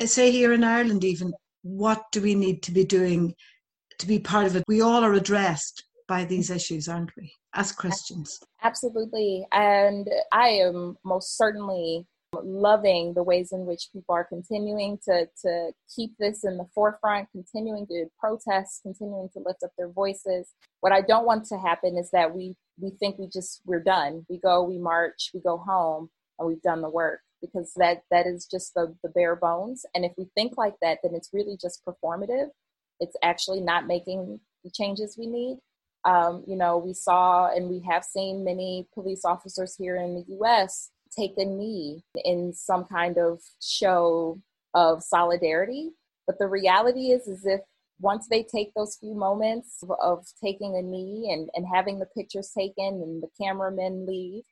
Say 0.06 0.32
here 0.32 0.54
in 0.54 0.64
Ireland, 0.64 1.04
even, 1.04 1.34
what 1.64 2.04
do 2.12 2.22
we 2.22 2.36
need 2.36 2.62
to 2.64 2.72
be 2.72 2.86
doing 2.86 3.34
to 4.00 4.08
be 4.08 4.20
part 4.20 4.46
of 4.46 4.56
it? 4.56 4.64
We 4.68 4.82
all 4.82 5.04
are 5.04 5.14
addressed 5.14 5.84
by 6.08 6.26
these 6.26 6.50
issues, 6.50 6.88
aren't 6.88 7.16
we, 7.18 7.34
as 7.54 7.72
Christians? 7.72 8.40
Absolutely. 8.64 9.46
And 9.52 10.08
I 10.32 10.50
am 10.50 10.98
most 11.04 11.38
certainly 11.38 12.06
loving 12.44 13.14
the 13.14 13.24
ways 13.24 13.52
in 13.52 13.66
which 13.66 13.90
people 13.94 14.14
are 14.14 14.24
continuing 14.24 15.00
to, 15.06 15.28
to 15.44 15.72
keep 15.94 16.12
this 16.20 16.44
in 16.44 16.58
the 16.58 16.68
forefront, 16.76 17.30
continuing 17.32 17.88
to 17.88 18.06
protest, 18.20 18.82
continuing 18.84 19.30
to 19.30 19.40
lift 19.46 19.64
up 19.64 19.72
their 19.78 19.90
voices. 19.90 20.54
What 20.82 20.92
I 20.92 21.02
don't 21.02 21.26
want 21.26 21.46
to 21.48 21.58
happen 21.58 21.98
is 21.98 22.12
that 22.12 22.36
we, 22.36 22.56
we 22.80 22.92
think 22.92 23.18
we 23.18 23.28
just, 23.28 23.62
we're 23.66 23.84
done. 23.84 24.26
We 24.30 24.40
go, 24.40 24.64
we 24.64 24.78
march, 24.78 25.32
we 25.34 25.42
go 25.42 25.58
home, 25.58 26.10
and 26.38 26.48
we've 26.48 26.62
done 26.62 26.82
the 26.82 26.90
work 26.90 27.22
because 27.42 27.72
that, 27.78 28.02
that 28.12 28.26
is 28.28 28.48
just 28.50 28.74
the, 28.74 28.96
the 29.04 29.10
bare 29.10 29.36
bones. 29.36 29.86
And 29.96 30.06
if 30.06 30.12
we 30.18 30.28
think 30.36 30.54
like 30.58 30.76
that, 30.82 31.00
then 31.04 31.14
it's 31.16 31.30
really 31.34 31.58
just 31.60 31.84
performative. 31.86 32.48
It's 33.00 33.16
actually 33.24 33.62
not 33.62 33.88
making 33.88 34.40
the 34.64 34.72
changes 34.72 35.18
we 35.18 35.28
need. 35.28 35.60
Um, 36.06 36.44
you 36.48 36.56
know, 36.56 36.78
we 36.78 36.94
saw 36.94 37.54
and 37.54 37.70
we 37.70 37.82
have 37.90 38.04
seen 38.04 38.44
many 38.44 38.88
police 38.94 39.26
officers 39.26 39.76
here 39.78 39.98
in 39.98 40.16
the 40.16 40.36
US 40.40 40.92
take 41.16 41.34
a 41.38 41.46
knee 41.46 42.04
in 42.24 42.54
some 42.54 42.86
kind 42.86 43.18
of 43.18 43.42
show 43.62 44.40
of 44.74 45.04
solidarity. 45.04 45.92
But 46.26 46.40
the 46.40 46.48
reality 46.48 47.12
is, 47.12 47.28
is 47.28 47.46
if 47.46 47.62
once 48.00 48.28
they 48.30 48.44
take 48.44 48.74
those 48.74 48.98
few 49.00 49.16
moments 49.16 49.82
of, 49.82 49.92
of 50.02 50.26
taking 50.44 50.76
a 50.76 50.82
knee 50.82 51.30
and, 51.32 51.50
and 51.56 51.66
having 51.74 52.00
the 52.00 52.06
pictures 52.06 52.52
taken 52.56 53.02
and 53.02 53.24
the 53.24 53.30
cameramen 53.42 54.06
leave, 54.06 54.44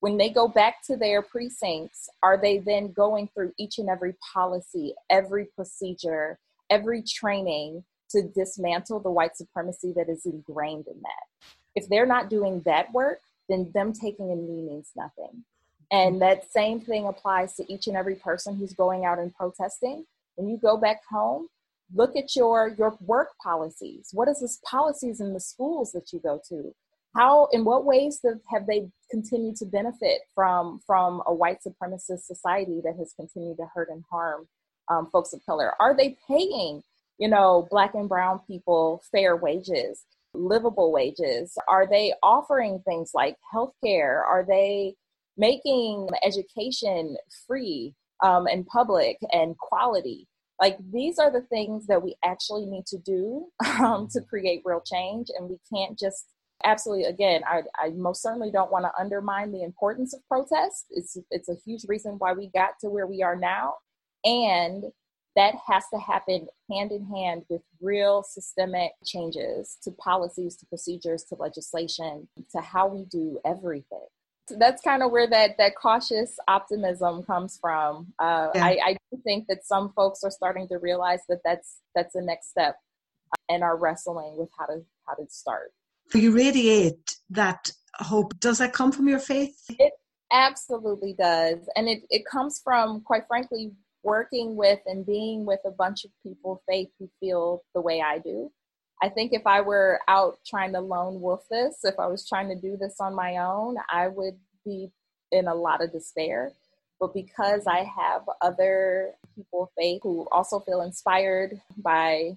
when 0.00 0.16
they 0.16 0.30
go 0.30 0.48
back 0.48 0.76
to 0.84 0.96
their 0.96 1.22
precincts, 1.22 2.08
are 2.24 2.36
they 2.36 2.58
then 2.58 2.92
going 2.92 3.28
through 3.32 3.52
each 3.56 3.78
and 3.78 3.88
every 3.88 4.14
policy, 4.34 4.94
every 5.10 5.46
procedure, 5.54 6.40
every 6.72 7.02
training 7.02 7.84
to 8.10 8.22
dismantle 8.34 9.00
the 9.00 9.10
white 9.10 9.36
supremacy 9.36 9.92
that 9.94 10.08
is 10.08 10.24
ingrained 10.24 10.86
in 10.86 11.00
that? 11.02 11.48
If 11.74 11.88
they're 11.88 12.06
not 12.06 12.30
doing 12.30 12.62
that 12.64 12.92
work, 12.92 13.20
then 13.48 13.70
them 13.74 13.92
taking 13.92 14.30
a 14.30 14.34
knee 14.34 14.62
means 14.62 14.90
nothing. 14.96 15.44
And 15.90 16.22
that 16.22 16.50
same 16.50 16.80
thing 16.80 17.06
applies 17.06 17.54
to 17.56 17.72
each 17.72 17.86
and 17.86 17.96
every 17.96 18.14
person 18.14 18.56
who's 18.56 18.72
going 18.72 19.04
out 19.04 19.18
and 19.18 19.34
protesting. 19.34 20.06
When 20.36 20.48
you 20.48 20.56
go 20.56 20.78
back 20.78 21.00
home, 21.10 21.48
look 21.94 22.16
at 22.16 22.34
your 22.34 22.74
your 22.78 22.96
work 23.02 23.28
policies. 23.42 24.08
What 24.12 24.28
is 24.28 24.40
this 24.40 24.58
policies 24.64 25.20
in 25.20 25.34
the 25.34 25.40
schools 25.40 25.92
that 25.92 26.10
you 26.12 26.20
go 26.20 26.40
to? 26.48 26.74
How 27.14 27.48
in 27.52 27.66
what 27.66 27.84
ways 27.84 28.24
have 28.50 28.66
they 28.66 28.88
continued 29.10 29.56
to 29.56 29.66
benefit 29.66 30.20
from 30.34 30.80
from 30.86 31.22
a 31.26 31.34
white 31.34 31.58
supremacist 31.66 32.22
society 32.22 32.80
that 32.84 32.96
has 32.96 33.12
continued 33.12 33.58
to 33.58 33.66
hurt 33.74 33.90
and 33.90 34.02
harm 34.10 34.48
um, 34.88 35.08
folks 35.12 35.32
of 35.32 35.44
color? 35.46 35.72
Are 35.80 35.96
they 35.96 36.16
paying 36.28 36.82
you 37.18 37.28
know 37.28 37.68
black 37.70 37.94
and 37.94 38.08
brown 38.08 38.40
people 38.46 39.02
fair 39.10 39.36
wages? 39.36 40.04
livable 40.34 40.90
wages? 40.90 41.58
Are 41.68 41.86
they 41.86 42.14
offering 42.22 42.80
things 42.86 43.10
like 43.12 43.36
health 43.52 43.74
care? 43.84 44.24
Are 44.24 44.42
they 44.42 44.94
making 45.36 46.08
education 46.24 47.16
free 47.46 47.94
um, 48.22 48.46
and 48.46 48.66
public 48.66 49.18
and 49.32 49.56
quality. 49.58 50.28
Like 50.60 50.78
these 50.92 51.18
are 51.18 51.30
the 51.30 51.42
things 51.42 51.86
that 51.86 52.02
we 52.02 52.14
actually 52.24 52.66
need 52.66 52.86
to 52.86 52.98
do 52.98 53.46
um, 53.80 54.08
to 54.12 54.20
create 54.20 54.62
real 54.64 54.82
change, 54.84 55.28
and 55.36 55.48
we 55.48 55.58
can't 55.72 55.98
just 55.98 56.26
absolutely 56.64 57.06
again 57.06 57.42
I, 57.44 57.62
I 57.76 57.88
most 57.90 58.22
certainly 58.22 58.52
don't 58.52 58.70
want 58.70 58.84
to 58.84 58.92
undermine 58.96 59.50
the 59.50 59.64
importance 59.64 60.14
of 60.14 60.20
protest 60.28 60.86
it's 60.90 61.18
it's 61.32 61.48
a 61.48 61.56
huge 61.66 61.80
reason 61.88 62.14
why 62.18 62.34
we 62.34 62.50
got 62.54 62.78
to 62.80 62.88
where 62.88 63.08
we 63.08 63.20
are 63.20 63.34
now 63.34 63.74
and 64.24 64.84
that 65.34 65.54
has 65.66 65.84
to 65.92 65.98
happen 65.98 66.46
hand 66.70 66.92
in 66.92 67.06
hand 67.06 67.44
with 67.48 67.62
real 67.80 68.22
systemic 68.22 68.92
changes 69.04 69.78
to 69.82 69.90
policies 69.92 70.56
to 70.56 70.66
procedures 70.66 71.24
to 71.24 71.34
legislation 71.36 72.28
to 72.50 72.60
how 72.60 72.86
we 72.86 73.04
do 73.06 73.40
everything 73.44 74.06
that's 74.58 74.82
kind 74.82 75.02
of 75.02 75.10
where 75.10 75.28
that 75.28 75.56
that 75.58 75.74
cautious 75.76 76.36
optimism 76.48 77.22
comes 77.22 77.58
from. 77.60 78.12
Uh, 78.18 78.48
yeah. 78.54 78.64
I, 78.64 78.78
I 78.84 78.96
do 79.10 79.20
think 79.22 79.46
that 79.48 79.64
some 79.64 79.92
folks 79.94 80.22
are 80.24 80.30
starting 80.30 80.68
to 80.68 80.78
realize 80.78 81.20
that 81.28 81.40
that's 81.44 81.78
that's 81.94 82.12
the 82.14 82.22
next 82.22 82.50
step, 82.50 82.76
and 83.48 83.62
are 83.62 83.76
wrestling 83.76 84.36
with 84.36 84.48
how 84.58 84.66
to 84.66 84.82
how 85.06 85.14
to 85.14 85.26
start. 85.28 85.72
You 86.14 86.34
radiate 86.34 87.16
that 87.30 87.70
hope. 87.94 88.38
Does 88.40 88.58
that 88.58 88.72
come 88.72 88.92
from 88.92 89.08
your 89.08 89.20
faith? 89.20 89.56
It 89.70 89.92
absolutely 90.32 91.14
does, 91.18 91.58
and 91.76 91.88
it 91.88 92.02
it 92.10 92.24
comes 92.26 92.60
from, 92.62 93.02
quite 93.02 93.26
frankly, 93.28 93.72
working 94.02 94.56
with 94.56 94.80
and 94.86 95.06
being 95.06 95.44
with 95.44 95.60
a 95.64 95.70
bunch 95.70 96.04
of 96.04 96.10
people 96.22 96.62
faith 96.68 96.88
who 96.98 97.08
feel 97.20 97.62
the 97.74 97.80
way 97.80 98.00
I 98.00 98.18
do. 98.18 98.50
I 99.02 99.08
think 99.08 99.32
if 99.32 99.46
I 99.46 99.60
were 99.60 100.00
out 100.08 100.38
trying 100.46 100.72
to 100.74 100.80
lone 100.80 101.20
wolf 101.20 101.44
this, 101.50 101.78
if 101.82 101.98
I 101.98 102.06
was 102.06 102.28
trying 102.28 102.48
to 102.48 102.54
do 102.54 102.76
this 102.76 102.96
on 103.00 103.14
my 103.14 103.38
own, 103.38 103.76
I 103.90 104.08
would 104.08 104.34
be 104.64 104.90
in 105.32 105.48
a 105.48 105.54
lot 105.54 105.82
of 105.82 105.92
despair. 105.92 106.52
But 107.00 107.14
because 107.14 107.66
I 107.66 107.78
have 107.78 108.22
other 108.40 109.14
people 109.34 109.64
of 109.64 109.70
faith 109.76 110.02
who 110.04 110.28
also 110.30 110.60
feel 110.60 110.82
inspired 110.82 111.60
by 111.76 112.36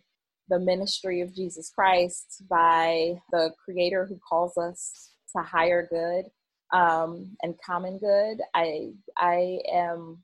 the 0.50 0.60
ministry 0.60 1.22
of 1.22 1.36
Jesus 1.36 1.70
Christ, 1.70 2.44
by 2.50 3.22
the 3.32 3.52
creator 3.64 4.06
who 4.06 4.20
calls 4.28 4.58
us 4.58 5.12
to 5.36 5.44
higher 5.44 5.88
good 5.88 6.26
um, 6.74 7.36
and 7.44 7.56
common 7.64 8.00
good, 8.00 8.40
I 8.56 8.94
I 9.18 9.60
am 9.72 10.24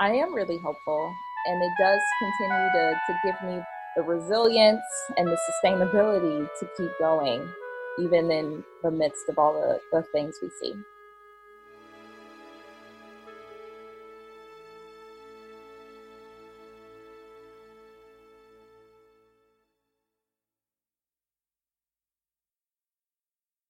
I 0.00 0.12
am 0.12 0.34
really 0.34 0.58
hopeful 0.58 1.14
and 1.46 1.62
it 1.62 1.72
does 1.78 2.00
continue 2.20 2.70
to, 2.72 2.94
to 3.06 3.14
give 3.24 3.36
me 3.50 3.62
the 3.96 4.02
resilience 4.02 4.82
and 5.18 5.28
the 5.28 5.38
sustainability 5.64 6.48
to 6.60 6.68
keep 6.76 6.90
going, 6.98 7.48
even 8.00 8.30
in 8.30 8.64
the 8.82 8.90
midst 8.90 9.28
of 9.28 9.38
all 9.38 9.52
the, 9.54 9.78
the 9.92 10.02
things 10.12 10.36
we 10.42 10.50
see. 10.60 10.74